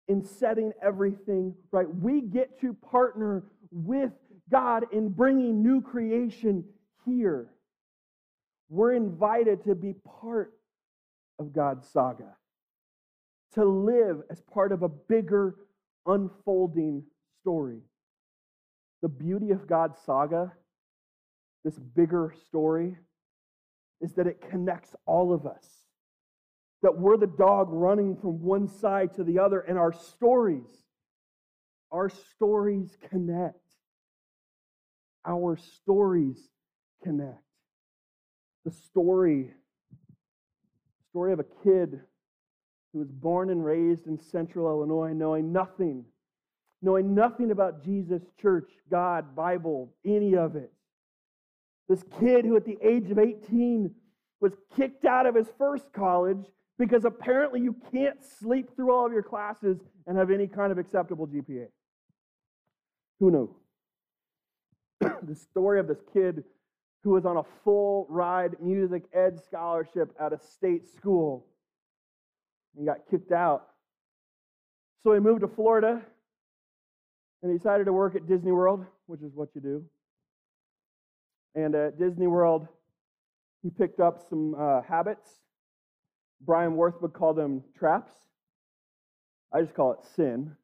in 0.08 0.24
setting 0.24 0.72
everything 0.82 1.54
right. 1.72 1.86
We 1.94 2.22
get 2.22 2.58
to 2.62 2.72
partner 2.72 3.44
with 3.70 4.12
God 4.50 4.86
in 4.92 5.10
bringing 5.10 5.62
new 5.62 5.82
creation 5.82 6.64
here. 7.04 7.48
We're 8.70 8.94
invited 8.94 9.64
to 9.64 9.74
be 9.74 9.94
part 10.20 10.52
of 11.40 11.52
God's 11.52 11.88
saga, 11.88 12.37
to 13.54 13.64
live 13.64 14.22
as 14.30 14.40
part 14.40 14.70
of 14.70 14.85
a 14.85 14.88
bigger 14.88 15.56
unfolding 16.06 17.02
story. 17.40 17.80
The 19.02 19.09
beauty 19.09 19.50
of 19.50 19.66
God's 19.66 19.98
saga, 20.06 20.52
this 21.64 21.78
bigger 21.78 22.33
story, 22.46 22.96
is 24.00 24.12
that 24.14 24.28
it 24.28 24.40
connects 24.48 24.94
all 25.04 25.35
of 25.35 25.46
us. 25.46 25.66
That 26.83 26.96
we're 26.96 27.16
the 27.16 27.26
dog 27.26 27.68
running 27.70 28.16
from 28.16 28.40
one 28.40 28.68
side 28.68 29.14
to 29.14 29.24
the 29.24 29.40
other, 29.40 29.61
and 29.61 29.78
our 29.78 29.92
stories, 29.92 30.70
our 31.90 32.09
stories 32.09 32.96
connect. 33.11 33.56
Our 35.26 35.56
stories 35.56 36.38
connect 37.02 37.49
the 38.64 38.70
story 38.70 39.51
story 41.11 41.33
of 41.33 41.40
a 41.40 41.44
kid 41.64 42.01
who 42.92 42.99
was 43.01 43.11
born 43.11 43.51
and 43.51 43.64
raised 43.64 44.07
in 44.07 44.18
central 44.18 44.68
Illinois, 44.68 45.12
knowing 45.12 45.53
nothing, 45.53 46.05
knowing 46.83 47.14
nothing 47.14 47.51
about 47.51 47.85
Jesus, 47.85 48.23
church, 48.40 48.70
God, 48.90 49.35
Bible, 49.35 49.92
any 50.05 50.37
of 50.37 50.57
it. 50.57 50.73
This 51.88 52.05
kid 52.20 52.44
who, 52.44 52.57
at 52.57 52.64
the 52.64 52.79
age 52.83 53.11
of 53.11 53.18
18, 53.18 53.92
was 54.40 54.53
kicked 54.77 55.05
out 55.05 55.27
of 55.27 55.35
his 55.35 55.49
first 55.59 55.92
college 55.92 56.46
because 56.79 57.05
apparently 57.05 57.61
you 57.61 57.77
can't 57.92 58.25
sleep 58.40 58.75
through 58.75 58.92
all 58.92 59.05
of 59.05 59.12
your 59.12 59.23
classes 59.23 59.79
and 60.07 60.16
have 60.16 60.31
any 60.31 60.46
kind 60.46 60.73
of 60.73 60.79
acceptable 60.79 61.27
GPA. 61.27 61.66
Who 63.18 63.31
knew? 63.31 63.57
the 65.01 65.35
story 65.35 65.81
of 65.81 65.88
this 65.88 66.01
kid 66.12 66.44
who 67.02 67.10
was 67.10 67.24
on 67.24 67.38
a 67.38 67.42
full 67.64 68.06
ride 68.10 68.56
music 68.60 69.04
ed 69.14 69.40
scholarship 69.42 70.14
at 70.20 70.32
a 70.32 70.38
state 70.38 70.88
school. 70.88 71.46
He 72.78 72.84
got 72.84 72.98
kicked 73.10 73.32
out. 73.32 73.66
So 75.02 75.14
he 75.14 75.20
moved 75.20 75.40
to 75.40 75.48
Florida 75.48 76.02
and 77.42 77.50
he 77.50 77.56
decided 77.56 77.84
to 77.84 77.92
work 77.92 78.14
at 78.16 78.28
Disney 78.28 78.52
World, 78.52 78.84
which 79.06 79.22
is 79.22 79.32
what 79.34 79.48
you 79.54 79.60
do. 79.60 79.84
And 81.54 81.74
at 81.74 81.98
Disney 81.98 82.26
World, 82.26 82.68
he 83.62 83.70
picked 83.70 83.98
up 83.98 84.26
some 84.28 84.54
uh, 84.54 84.82
habits. 84.82 85.28
Brian 86.42 86.76
Worth 86.76 87.00
would 87.02 87.12
call 87.12 87.34
them 87.34 87.62
traps. 87.78 88.12
I 89.52 89.62
just 89.62 89.74
call 89.74 89.92
it 89.92 90.00
sin. 90.16 90.56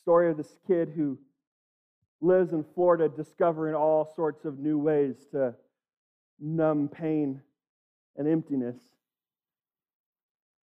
Story 0.00 0.30
of 0.30 0.36
this 0.36 0.58
kid 0.66 0.92
who 0.94 1.18
lives 2.20 2.52
in 2.52 2.64
Florida 2.74 3.08
discovering 3.08 3.74
all 3.74 4.10
sorts 4.16 4.44
of 4.44 4.58
new 4.58 4.78
ways 4.78 5.16
to 5.32 5.54
numb 6.40 6.88
pain 6.88 7.40
and 8.16 8.28
emptiness. 8.28 8.76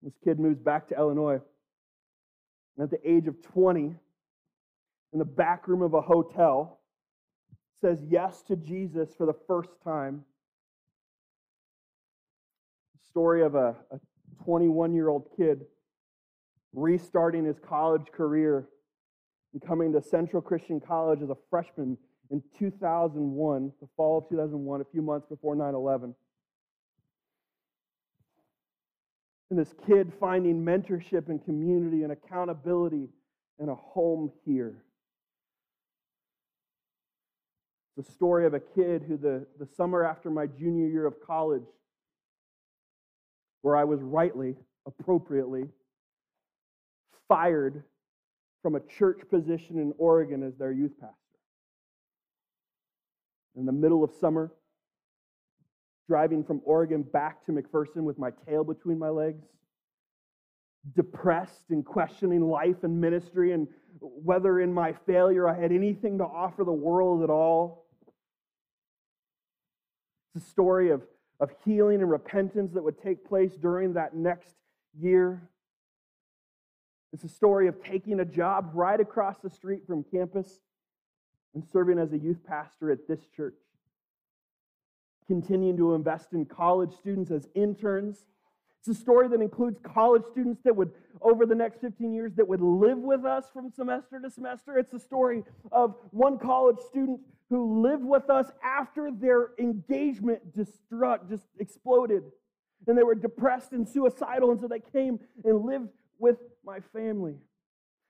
This 0.02 0.14
kid 0.22 0.38
moves 0.38 0.58
back 0.58 0.88
to 0.88 0.96
Illinois. 0.96 1.40
And 2.76 2.84
at 2.84 2.90
the 2.90 3.08
age 3.08 3.26
of 3.28 3.40
20, 3.42 3.94
in 5.12 5.18
the 5.18 5.24
back 5.24 5.68
room 5.68 5.82
of 5.82 5.94
a 5.94 6.00
hotel, 6.00 6.80
says 7.80 7.98
yes 8.08 8.42
to 8.42 8.56
Jesus 8.56 9.14
for 9.16 9.26
the 9.26 9.36
first 9.46 9.70
time. 9.84 10.24
The 12.98 13.06
story 13.06 13.44
of 13.44 13.54
a 13.54 13.76
21 14.44 14.94
year 14.94 15.08
old 15.08 15.28
kid 15.36 15.64
restarting 16.74 17.44
his 17.44 17.58
college 17.60 18.06
career 18.12 18.68
and 19.54 19.66
coming 19.66 19.92
to 19.92 20.02
Central 20.02 20.42
Christian 20.42 20.80
College 20.80 21.22
as 21.22 21.30
a 21.30 21.36
freshman 21.48 21.96
in 22.30 22.42
2001, 22.58 23.72
the 23.80 23.88
fall 23.96 24.18
of 24.18 24.28
2001, 24.28 24.80
a 24.80 24.84
few 24.84 25.00
months 25.00 25.26
before 25.28 25.54
9 25.54 25.74
11. 25.74 26.14
And 29.50 29.58
this 29.58 29.72
kid 29.86 30.12
finding 30.18 30.64
mentorship 30.64 31.28
and 31.28 31.42
community 31.44 32.02
and 32.02 32.10
accountability 32.10 33.08
and 33.60 33.70
a 33.70 33.74
home 33.74 34.32
here. 34.44 34.82
The 37.96 38.02
story 38.02 38.46
of 38.46 38.54
a 38.54 38.60
kid 38.60 39.04
who, 39.06 39.16
the, 39.16 39.46
the 39.60 39.68
summer 39.76 40.04
after 40.04 40.28
my 40.28 40.46
junior 40.46 40.88
year 40.88 41.06
of 41.06 41.14
college, 41.24 41.66
where 43.62 43.76
I 43.76 43.84
was 43.84 44.00
rightly, 44.02 44.56
appropriately, 44.86 45.66
fired 47.28 47.84
from 48.64 48.76
a 48.76 48.80
church 48.80 49.20
position 49.28 49.78
in 49.78 49.92
Oregon 49.98 50.42
as 50.42 50.56
their 50.56 50.72
youth 50.72 50.94
pastor. 50.98 51.14
In 53.56 53.66
the 53.66 53.72
middle 53.72 54.02
of 54.02 54.10
summer, 54.18 54.54
driving 56.08 56.42
from 56.42 56.62
Oregon 56.64 57.02
back 57.02 57.44
to 57.44 57.52
McPherson 57.52 58.04
with 58.04 58.18
my 58.18 58.30
tail 58.48 58.64
between 58.64 58.98
my 58.98 59.10
legs, 59.10 59.44
depressed 60.96 61.66
and 61.68 61.84
questioning 61.84 62.40
life 62.40 62.84
and 62.84 62.98
ministry 62.98 63.52
and 63.52 63.68
whether 64.00 64.58
in 64.60 64.72
my 64.72 64.94
failure 65.06 65.46
I 65.46 65.60
had 65.60 65.70
anything 65.70 66.16
to 66.16 66.24
offer 66.24 66.64
the 66.64 66.72
world 66.72 67.22
at 67.22 67.28
all. 67.28 67.84
It's 70.34 70.42
a 70.42 70.48
story 70.48 70.90
of, 70.90 71.02
of 71.38 71.50
healing 71.66 72.00
and 72.00 72.10
repentance 72.10 72.72
that 72.72 72.82
would 72.82 73.02
take 73.02 73.28
place 73.28 73.52
during 73.60 73.92
that 73.92 74.16
next 74.16 74.54
year. 74.98 75.50
It's 77.14 77.24
a 77.24 77.28
story 77.28 77.68
of 77.68 77.82
taking 77.82 78.20
a 78.20 78.24
job 78.26 78.72
right 78.74 79.00
across 79.00 79.38
the 79.38 79.48
street 79.48 79.86
from 79.86 80.04
campus 80.04 80.60
and 81.54 81.64
serving 81.72 81.98
as 81.98 82.12
a 82.12 82.18
youth 82.18 82.44
pastor 82.46 82.90
at 82.90 83.08
this 83.08 83.20
church. 83.34 83.54
Continuing 85.26 85.78
to 85.78 85.94
invest 85.94 86.34
in 86.34 86.44
college 86.44 86.92
students 86.92 87.30
as 87.30 87.48
interns 87.54 88.26
it's 88.86 88.98
a 88.98 89.00
story 89.00 89.28
that 89.28 89.40
includes 89.40 89.78
college 89.82 90.24
students 90.30 90.60
that 90.64 90.76
would, 90.76 90.90
over 91.22 91.46
the 91.46 91.54
next 91.54 91.80
15 91.80 92.12
years, 92.12 92.34
that 92.34 92.46
would 92.46 92.60
live 92.60 92.98
with 92.98 93.24
us 93.24 93.46
from 93.50 93.70
semester 93.70 94.20
to 94.20 94.28
semester. 94.28 94.76
It's 94.76 94.92
a 94.92 94.98
story 94.98 95.42
of 95.72 95.94
one 96.10 96.38
college 96.38 96.76
student 96.90 97.20
who 97.48 97.80
lived 97.80 98.04
with 98.04 98.28
us 98.28 98.48
after 98.62 99.10
their 99.10 99.52
engagement 99.58 100.54
destruct, 100.54 101.30
just 101.30 101.46
exploded. 101.58 102.24
And 102.86 102.98
they 102.98 103.02
were 103.02 103.14
depressed 103.14 103.72
and 103.72 103.88
suicidal, 103.88 104.50
and 104.50 104.60
so 104.60 104.68
they 104.68 104.80
came 104.80 105.18
and 105.46 105.64
lived 105.64 105.88
with 106.18 106.36
my 106.64 106.78
family. 106.92 107.36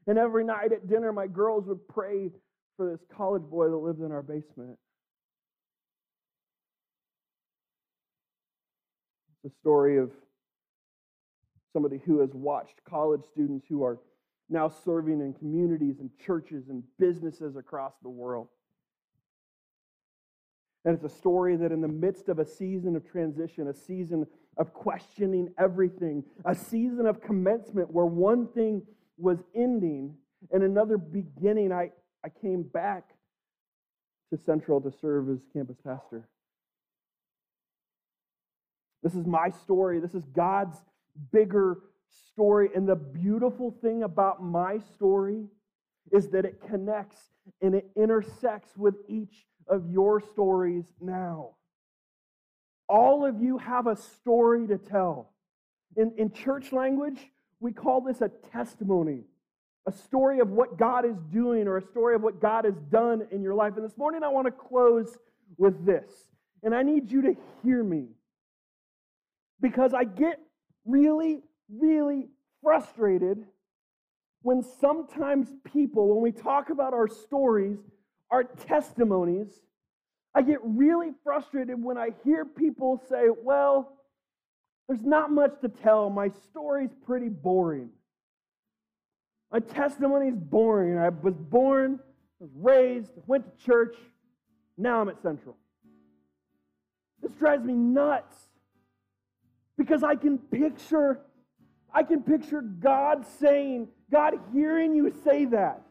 And 0.07 0.19
every 0.19 0.45
night 0.45 0.73
at 0.73 0.89
dinner, 0.89 1.13
my 1.13 1.27
girls 1.27 1.67
would 1.67 1.87
pray 1.89 2.31
for 2.77 2.91
this 2.91 3.01
college 3.17 3.43
boy 3.43 3.69
that 3.69 3.77
lived 3.77 4.01
in 4.01 4.13
our 4.13 4.23
basement. 4.23 4.79
It's 9.45 9.55
a 9.55 9.59
story 9.61 9.99
of 9.99 10.11
somebody 11.73 12.01
who 12.05 12.21
has 12.21 12.31
watched 12.33 12.85
college 12.89 13.23
students 13.33 13.67
who 13.69 13.83
are 13.83 13.99
now 14.49 14.69
serving 14.69 15.21
in 15.21 15.33
communities 15.35 15.97
and 16.01 16.11
churches 16.25 16.69
and 16.69 16.83
businesses 16.99 17.57
across 17.57 17.93
the 18.03 18.11
world. 18.11 18.49
And 20.85 20.95
it's 20.95 21.05
a 21.05 21.17
story 21.17 21.57
that, 21.57 21.73
in 21.73 21.81
the 21.81 21.89
midst 21.89 22.29
of 22.29 22.39
a 22.39 22.45
season 22.45 22.95
of 22.95 23.11
transition, 23.11 23.69
a 23.69 23.75
season 23.75 24.27
of 24.59 24.75
questioning 24.75 25.49
everything, 25.59 26.23
a 26.45 26.55
season 26.55 27.07
of 27.07 27.23
commencement 27.23 27.91
where 27.91 28.05
one 28.05 28.49
thing 28.49 28.83
was 29.17 29.39
ending 29.55 30.15
and 30.53 30.63
another 30.63 30.99
beginning, 30.99 31.73
I, 31.73 31.91
I 32.25 32.29
came 32.29 32.63
back 32.63 33.05
to 34.31 34.39
Central 34.39 34.81
to 34.81 34.93
serve 35.01 35.31
as 35.31 35.39
campus 35.53 35.77
pastor. 35.85 36.29
This 39.03 39.15
is 39.15 39.27
my 39.27 39.51
story. 39.51 40.01
This 40.01 40.15
is 40.15 40.25
God's 40.35 40.77
bigger 41.33 41.79
story. 42.33 42.71
And 42.75 42.89
the 42.89 42.97
beautiful 42.97 43.75
thing 43.83 44.03
about 44.03 44.43
my 44.43 44.79
story 44.95 45.45
is 46.13 46.29
that 46.31 46.45
it 46.45 46.61
connects 46.69 47.19
and 47.61 47.75
it 47.75 47.87
intersects 47.97 48.77
with 48.77 48.95
each 49.09 49.47
of 49.69 49.91
your 49.91 50.21
stories 50.21 50.85
now. 51.01 51.51
All 52.89 53.25
of 53.25 53.41
you 53.41 53.59
have 53.59 53.87
a 53.87 53.97
story 53.97 54.67
to 54.67 54.79
tell. 54.79 55.31
In, 55.97 56.13
in 56.19 56.31
church 56.33 56.73
language, 56.73 57.19
we 57.61 57.73
call 57.73 58.01
this 58.01 58.21
a 58.21 58.29
testimony, 58.53 59.23
a 59.87 59.93
story 59.93 60.41
of 60.41 60.51
what 60.51 60.79
God 60.79 61.05
is 61.05 61.17
doing 61.33 61.67
or 61.67 61.79
a 61.79 61.83
story 61.83 62.15
of 62.15 62.23
what 62.23 62.41
God 62.41 62.65
has 62.65 62.75
done 62.91 63.27
in 63.31 63.43
your 63.43 63.55
life. 63.55 63.75
And 63.77 63.85
this 63.85 63.97
morning, 63.97 64.23
I 64.23 64.29
want 64.29 64.47
to 64.47 64.51
close 64.51 65.17
with 65.57 65.87
this. 65.87 66.11
And 66.63 66.75
I 66.75 66.83
need 66.83 67.11
you 67.11 67.23
to 67.23 67.37
hear 67.63 67.83
me 67.83 68.09
because 69.61 69.95
I 69.95 70.05
get 70.05 70.41
really, 70.85 71.43
really 71.71 72.29
frustrated 72.63 73.45
when 74.43 74.63
sometimes 74.63 75.49
people, 75.73 76.15
when 76.15 76.23
we 76.23 76.33
talk 76.33 76.69
about 76.69 76.93
our 76.93 77.09
stories, 77.09 77.79
our 78.35 78.43
testimonies, 78.43 79.47
I 80.35 80.43
get 80.43 80.59
really 80.65 81.13
frustrated 81.23 81.81
when 81.81 81.97
I 81.97 82.09
hear 82.25 82.45
people 82.45 83.01
say, 83.09 83.27
well, 83.45 83.97
there's 84.89 85.05
not 85.05 85.31
much 85.31 85.53
to 85.61 85.69
tell. 85.69 86.11
My 86.11 86.31
story's 86.51 86.91
pretty 87.07 87.29
boring. 87.29 87.91
My 89.53 89.61
testimony 89.61 90.31
is 90.31 90.37
boring. 90.37 90.99
I 90.99 91.11
was 91.11 91.37
born, 91.37 92.01
was 92.41 92.51
raised, 92.57 93.13
went 93.29 93.45
to 93.47 93.65
church, 93.65 93.97
now 94.77 95.01
I'm 95.01 95.09
at 95.09 95.23
Central. 95.23 95.57
This 97.23 97.31
drives 97.39 97.65
me 97.65 97.75
nuts 97.75 98.35
because 99.79 100.03
I 100.03 100.17
can 100.17 100.39
picture 100.39 101.21
I 101.97 102.03
can 102.03 102.25
picture 102.25 102.61
God 102.61 103.25
saying, 103.39 103.87
God 104.11 104.35
hearing 104.53 104.97
you 104.97 105.15
say 105.23 105.45
that. 105.45 105.84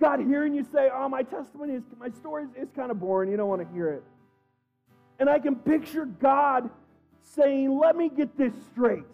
God 0.00 0.20
hearing 0.20 0.54
you 0.54 0.64
say, 0.72 0.90
"Oh, 0.92 1.08
my 1.08 1.22
testimony 1.22 1.74
is 1.74 1.82
my 1.98 2.10
story 2.10 2.44
is, 2.44 2.68
is 2.68 2.68
kind 2.74 2.90
of 2.90 2.98
boring. 2.98 3.30
You 3.30 3.36
don't 3.36 3.48
want 3.48 3.66
to 3.66 3.74
hear 3.74 3.88
it." 3.88 4.02
And 5.18 5.28
I 5.28 5.38
can 5.38 5.56
picture 5.56 6.06
God 6.06 6.70
saying, 7.22 7.78
"Let 7.78 7.96
me 7.96 8.08
get 8.08 8.36
this 8.36 8.54
straight." 8.72 9.04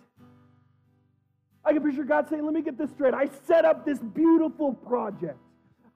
I 1.64 1.72
can 1.72 1.82
picture 1.82 2.04
God 2.04 2.28
saying, 2.28 2.44
"Let 2.44 2.54
me 2.54 2.62
get 2.62 2.78
this 2.78 2.90
straight. 2.90 3.14
I 3.14 3.26
set 3.46 3.64
up 3.64 3.84
this 3.84 3.98
beautiful 3.98 4.72
project. 4.72 5.38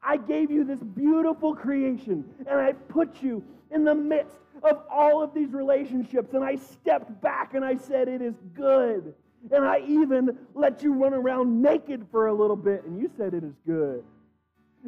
I 0.03 0.17
gave 0.17 0.51
you 0.51 0.65
this 0.65 0.81
beautiful 0.81 1.55
creation, 1.55 2.25
and 2.47 2.59
I 2.59 2.73
put 2.73 3.23
you 3.23 3.45
in 3.71 3.85
the 3.85 3.95
midst 3.95 4.37
of 4.63 4.83
all 4.91 5.23
of 5.23 5.35
these 5.35 5.53
relationships. 5.53 6.35
And 6.35 6.45
I 6.45 6.57
stepped 6.57 7.21
back 7.21 7.55
and 7.55 7.65
I 7.65 7.77
said, 7.77 8.09
It 8.09 8.23
is 8.23 8.35
good. 8.55 9.15
And 9.51 9.65
I 9.65 9.81
even 9.87 10.39
let 10.55 10.83
you 10.83 10.93
run 10.93 11.15
around 11.15 11.63
naked 11.63 12.07
for 12.11 12.27
a 12.27 12.35
little 12.35 12.57
bit, 12.57 12.85
and 12.85 13.01
you 13.01 13.11
said 13.17 13.33
it 13.33 13.43
is 13.43 13.55
good. 13.67 14.05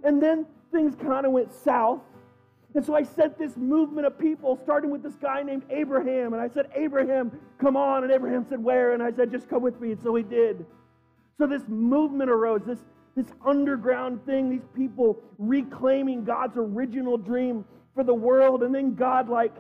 And 0.05 0.23
then 0.23 0.47
things 0.73 0.95
kind 0.97 1.27
of 1.27 1.33
went 1.33 1.53
south. 1.53 2.01
And 2.75 2.85
so 2.85 2.95
I 2.95 3.03
sent 3.03 3.39
this 3.39 3.57
movement 3.57 4.07
of 4.07 4.19
people, 4.19 4.59
starting 4.63 4.91
with 4.91 5.03
this 5.03 5.15
guy 5.17 5.43
named 5.43 5.65
Abraham. 5.71 6.33
And 6.33 6.41
I 6.41 6.49
said, 6.49 6.71
Abraham, 6.75 7.31
come 7.61 7.77
on. 7.77 8.03
And 8.03 8.13
Abraham 8.13 8.47
said, 8.49 8.63
Where? 8.63 8.95
And 8.95 9.03
I 9.03 9.13
said, 9.13 9.31
Just 9.31 9.49
come 9.49 9.63
with 9.63 9.79
me. 9.81 9.93
And 9.93 10.03
so 10.03 10.15
he 10.15 10.23
did. 10.23 10.65
So 11.39 11.47
this 11.47 11.63
movement 11.69 12.31
arose, 12.31 12.63
this, 12.67 12.79
this 13.15 13.27
underground 13.45 14.25
thing, 14.25 14.49
these 14.49 14.67
people 14.75 15.19
reclaiming 15.39 16.25
God's 16.25 16.57
original 16.57 17.19
dream 17.19 17.65
for 17.95 18.05
the 18.05 18.15
world. 18.15 18.63
And 18.63 18.75
then 18.75 18.95
God, 18.95 19.29
like, 19.29 19.55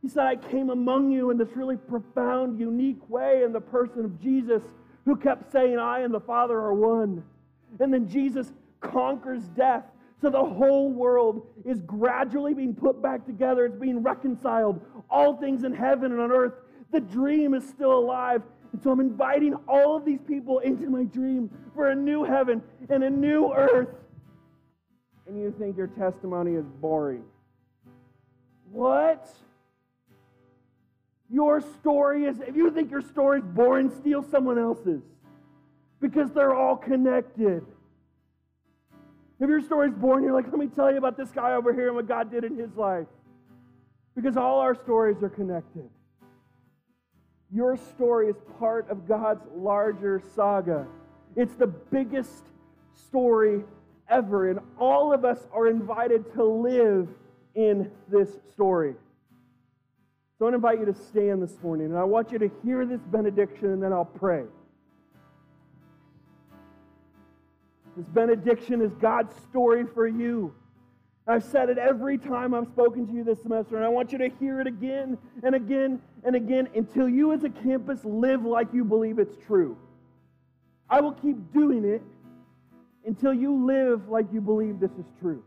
He 0.00 0.08
said, 0.08 0.26
I 0.26 0.36
came 0.36 0.70
among 0.70 1.10
you 1.10 1.30
in 1.30 1.38
this 1.38 1.48
really 1.56 1.76
profound, 1.76 2.60
unique 2.60 3.08
way 3.08 3.42
in 3.44 3.52
the 3.52 3.60
person 3.60 4.04
of 4.04 4.20
Jesus, 4.20 4.62
who 5.04 5.16
kept 5.16 5.50
saying, 5.50 5.78
I 5.78 6.00
and 6.00 6.14
the 6.14 6.20
Father 6.20 6.56
are 6.56 6.74
one. 6.74 7.24
And 7.80 7.92
then 7.92 8.08
Jesus 8.08 8.52
conquers 8.82 9.44
death. 9.56 9.84
So 10.20 10.30
the 10.30 10.44
whole 10.44 10.90
world 10.90 11.46
is 11.64 11.80
gradually 11.82 12.54
being 12.54 12.74
put 12.74 13.02
back 13.02 13.26
together. 13.26 13.64
It's 13.64 13.76
being 13.76 14.02
reconciled. 14.02 14.80
All 15.10 15.36
things 15.36 15.64
in 15.64 15.72
heaven 15.72 16.12
and 16.12 16.20
on 16.20 16.30
earth. 16.30 16.52
The 16.92 17.00
dream 17.00 17.54
is 17.54 17.66
still 17.68 17.98
alive. 17.98 18.42
And 18.72 18.82
so 18.82 18.90
I'm 18.90 19.00
inviting 19.00 19.54
all 19.66 19.96
of 19.96 20.04
these 20.04 20.20
people 20.26 20.60
into 20.60 20.88
my 20.88 21.04
dream 21.04 21.50
for 21.74 21.90
a 21.90 21.94
new 21.94 22.24
heaven 22.24 22.62
and 22.88 23.02
a 23.02 23.10
new 23.10 23.52
earth. 23.52 23.88
And 25.26 25.40
you 25.40 25.54
think 25.58 25.76
your 25.76 25.88
testimony 25.88 26.54
is 26.54 26.66
boring. 26.80 27.24
What? 28.70 29.28
Your 31.30 31.60
story 31.60 32.26
is, 32.26 32.40
if 32.40 32.54
you 32.54 32.70
think 32.70 32.90
your 32.90 33.02
story 33.02 33.40
is 33.40 33.46
boring, 33.46 33.90
steal 33.90 34.22
someone 34.22 34.58
else's. 34.58 35.02
Because 36.00 36.30
they're 36.30 36.54
all 36.54 36.76
connected. 36.76 37.64
If 39.42 39.48
your 39.48 39.60
story 39.60 39.88
is 39.88 39.94
boring, 39.94 40.22
you're 40.22 40.32
like, 40.32 40.46
let 40.46 40.58
me 40.58 40.68
tell 40.68 40.88
you 40.88 40.98
about 40.98 41.16
this 41.16 41.32
guy 41.32 41.54
over 41.54 41.74
here 41.74 41.88
and 41.88 41.96
what 41.96 42.06
God 42.06 42.30
did 42.30 42.44
in 42.44 42.56
his 42.56 42.76
life. 42.76 43.08
Because 44.14 44.36
all 44.36 44.60
our 44.60 44.76
stories 44.76 45.20
are 45.20 45.28
connected. 45.28 45.90
Your 47.52 47.76
story 47.76 48.28
is 48.28 48.36
part 48.60 48.88
of 48.88 49.08
God's 49.08 49.42
larger 49.52 50.22
saga. 50.36 50.86
It's 51.34 51.56
the 51.56 51.66
biggest 51.66 52.44
story 52.94 53.64
ever, 54.08 54.48
and 54.48 54.60
all 54.78 55.12
of 55.12 55.24
us 55.24 55.40
are 55.52 55.66
invited 55.66 56.32
to 56.34 56.44
live 56.44 57.08
in 57.56 57.90
this 58.08 58.28
story. 58.52 58.94
So 60.38 60.46
I 60.46 60.54
invite 60.54 60.78
you 60.78 60.86
to 60.86 60.94
stand 60.94 61.42
this 61.42 61.56
morning, 61.64 61.86
and 61.86 61.98
I 61.98 62.04
want 62.04 62.30
you 62.30 62.38
to 62.38 62.50
hear 62.62 62.86
this 62.86 63.00
benediction, 63.00 63.72
and 63.72 63.82
then 63.82 63.92
I'll 63.92 64.04
pray. 64.04 64.44
This 67.96 68.06
benediction 68.06 68.80
is 68.80 68.92
God's 68.94 69.34
story 69.50 69.84
for 69.84 70.06
you. 70.06 70.54
I've 71.26 71.44
said 71.44 71.68
it 71.68 71.78
every 71.78 72.18
time 72.18 72.52
I've 72.54 72.66
spoken 72.66 73.06
to 73.06 73.12
you 73.12 73.22
this 73.22 73.40
semester, 73.42 73.76
and 73.76 73.84
I 73.84 73.88
want 73.88 74.12
you 74.12 74.18
to 74.18 74.28
hear 74.40 74.60
it 74.60 74.66
again 74.66 75.18
and 75.42 75.54
again 75.54 76.00
and 76.24 76.34
again 76.34 76.68
until 76.74 77.08
you 77.08 77.32
as 77.32 77.44
a 77.44 77.50
campus 77.50 78.04
live 78.04 78.44
like 78.44 78.72
you 78.72 78.84
believe 78.84 79.18
it's 79.18 79.36
true. 79.46 79.76
I 80.90 81.00
will 81.00 81.12
keep 81.12 81.52
doing 81.52 81.84
it 81.84 82.02
until 83.06 83.32
you 83.32 83.66
live 83.66 84.08
like 84.08 84.26
you 84.32 84.40
believe 84.40 84.80
this 84.80 84.92
is 84.92 85.06
true. 85.20 85.44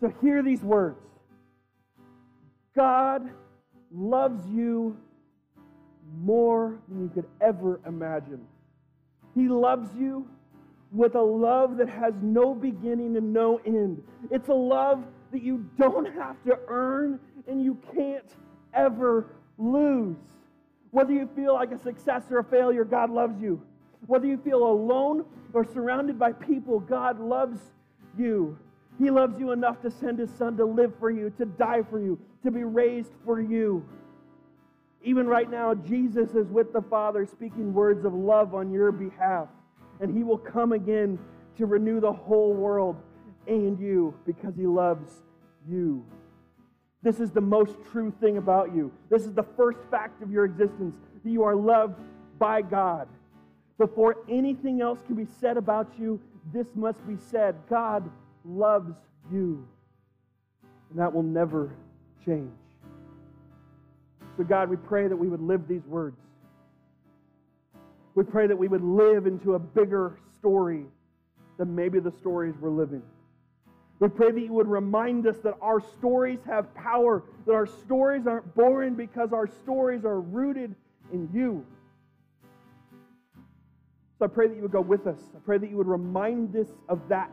So 0.00 0.12
hear 0.20 0.42
these 0.42 0.62
words 0.62 0.98
God 2.74 3.28
loves 3.92 4.46
you 4.48 4.96
more 6.22 6.78
than 6.88 7.02
you 7.02 7.08
could 7.08 7.26
ever 7.40 7.80
imagine. 7.86 8.40
He 9.34 9.48
loves 9.48 9.88
you 9.96 10.28
with 10.92 11.14
a 11.14 11.20
love 11.20 11.76
that 11.76 11.88
has 11.88 12.14
no 12.22 12.54
beginning 12.54 13.16
and 13.16 13.32
no 13.32 13.60
end. 13.66 14.02
It's 14.30 14.48
a 14.48 14.54
love 14.54 15.04
that 15.32 15.42
you 15.42 15.68
don't 15.78 16.06
have 16.14 16.42
to 16.44 16.58
earn 16.68 17.20
and 17.46 17.62
you 17.62 17.78
can't 17.94 18.34
ever 18.74 19.26
lose. 19.58 20.16
Whether 20.90 21.12
you 21.12 21.28
feel 21.36 21.54
like 21.54 21.70
a 21.72 21.78
success 21.78 22.24
or 22.30 22.38
a 22.38 22.44
failure, 22.44 22.84
God 22.84 23.10
loves 23.10 23.40
you. 23.40 23.60
Whether 24.06 24.26
you 24.26 24.38
feel 24.38 24.62
alone 24.62 25.24
or 25.52 25.64
surrounded 25.64 26.18
by 26.18 26.32
people, 26.32 26.80
God 26.80 27.20
loves 27.20 27.58
you. 28.16 28.58
He 28.98 29.10
loves 29.10 29.38
you 29.38 29.52
enough 29.52 29.80
to 29.82 29.90
send 29.90 30.18
his 30.18 30.30
son 30.30 30.56
to 30.56 30.64
live 30.64 30.92
for 30.98 31.10
you, 31.10 31.30
to 31.38 31.44
die 31.44 31.82
for 31.88 32.00
you, 32.00 32.18
to 32.42 32.50
be 32.50 32.64
raised 32.64 33.12
for 33.24 33.40
you. 33.40 33.86
Even 35.04 35.26
right 35.26 35.50
now, 35.50 35.74
Jesus 35.74 36.30
is 36.30 36.48
with 36.48 36.72
the 36.72 36.82
Father 36.82 37.26
speaking 37.26 37.72
words 37.72 38.04
of 38.04 38.14
love 38.14 38.54
on 38.54 38.72
your 38.72 38.90
behalf. 38.90 39.48
And 40.00 40.16
he 40.16 40.22
will 40.22 40.38
come 40.38 40.72
again 40.72 41.18
to 41.56 41.66
renew 41.66 42.00
the 42.00 42.12
whole 42.12 42.54
world 42.54 42.96
and 43.46 43.78
you 43.80 44.14
because 44.26 44.54
he 44.56 44.66
loves 44.66 45.10
you. 45.68 46.04
This 47.02 47.20
is 47.20 47.30
the 47.30 47.40
most 47.40 47.74
true 47.90 48.12
thing 48.20 48.38
about 48.38 48.74
you. 48.74 48.92
This 49.10 49.24
is 49.24 49.32
the 49.32 49.46
first 49.56 49.78
fact 49.90 50.22
of 50.22 50.30
your 50.30 50.44
existence 50.44 50.94
that 51.22 51.30
you 51.30 51.42
are 51.44 51.54
loved 51.54 52.00
by 52.38 52.62
God. 52.62 53.08
Before 53.78 54.16
anything 54.28 54.80
else 54.80 54.98
can 55.06 55.14
be 55.14 55.26
said 55.40 55.56
about 55.56 55.92
you, 55.98 56.20
this 56.52 56.66
must 56.74 57.06
be 57.06 57.16
said 57.30 57.54
God 57.70 58.08
loves 58.44 58.94
you. 59.30 59.66
And 60.90 60.98
that 60.98 61.12
will 61.12 61.22
never 61.22 61.70
change. 62.24 62.50
So, 64.36 64.44
God, 64.44 64.68
we 64.68 64.76
pray 64.76 65.08
that 65.08 65.16
we 65.16 65.28
would 65.28 65.40
live 65.40 65.68
these 65.68 65.84
words. 65.86 66.16
We 68.18 68.24
pray 68.24 68.48
that 68.48 68.58
we 68.58 68.66
would 68.66 68.82
live 68.82 69.28
into 69.28 69.54
a 69.54 69.60
bigger 69.60 70.18
story 70.40 70.86
than 71.56 71.72
maybe 71.72 72.00
the 72.00 72.10
stories 72.10 72.56
we're 72.60 72.68
living. 72.68 73.00
We 74.00 74.08
pray 74.08 74.32
that 74.32 74.40
you 74.40 74.52
would 74.54 74.66
remind 74.66 75.24
us 75.28 75.36
that 75.44 75.54
our 75.62 75.80
stories 75.80 76.40
have 76.44 76.74
power, 76.74 77.22
that 77.46 77.52
our 77.52 77.68
stories 77.68 78.26
aren't 78.26 78.56
boring 78.56 78.96
because 78.96 79.32
our 79.32 79.46
stories 79.46 80.04
are 80.04 80.20
rooted 80.20 80.74
in 81.12 81.28
you. 81.32 81.64
So 84.18 84.24
I 84.24 84.26
pray 84.26 84.48
that 84.48 84.56
you 84.56 84.62
would 84.62 84.72
go 84.72 84.80
with 84.80 85.06
us. 85.06 85.20
I 85.36 85.38
pray 85.38 85.58
that 85.58 85.70
you 85.70 85.76
would 85.76 85.86
remind 85.86 86.56
us 86.56 86.70
of 86.88 87.00
that 87.08 87.30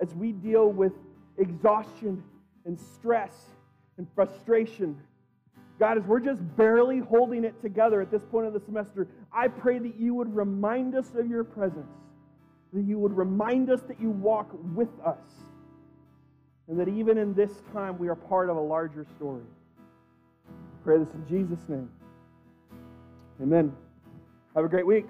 as 0.00 0.16
we 0.16 0.32
deal 0.32 0.68
with 0.68 0.94
exhaustion 1.38 2.20
and 2.66 2.76
stress 2.80 3.50
and 3.98 4.08
frustration. 4.16 4.98
God, 5.78 5.98
as 5.98 6.04
we're 6.04 6.20
just 6.20 6.40
barely 6.56 7.00
holding 7.00 7.44
it 7.44 7.60
together 7.60 8.00
at 8.00 8.10
this 8.10 8.22
point 8.24 8.46
of 8.46 8.52
the 8.52 8.60
semester, 8.60 9.08
I 9.32 9.48
pray 9.48 9.78
that 9.78 9.98
you 9.98 10.14
would 10.14 10.34
remind 10.34 10.94
us 10.94 11.10
of 11.16 11.28
your 11.28 11.42
presence, 11.42 11.90
that 12.72 12.82
you 12.82 12.98
would 12.98 13.16
remind 13.16 13.70
us 13.70 13.80
that 13.88 14.00
you 14.00 14.10
walk 14.10 14.50
with 14.74 14.88
us 15.04 15.18
and 16.68 16.78
that 16.78 16.88
even 16.88 17.18
in 17.18 17.34
this 17.34 17.50
time 17.72 17.98
we 17.98 18.08
are 18.08 18.14
part 18.14 18.48
of 18.48 18.56
a 18.56 18.60
larger 18.60 19.04
story. 19.16 19.42
I 20.48 20.84
pray 20.84 20.98
this 20.98 21.12
in 21.12 21.26
Jesus' 21.28 21.68
name. 21.68 21.90
Amen. 23.42 23.74
Have 24.54 24.64
a 24.64 24.68
great 24.68 24.86
week. 24.86 25.06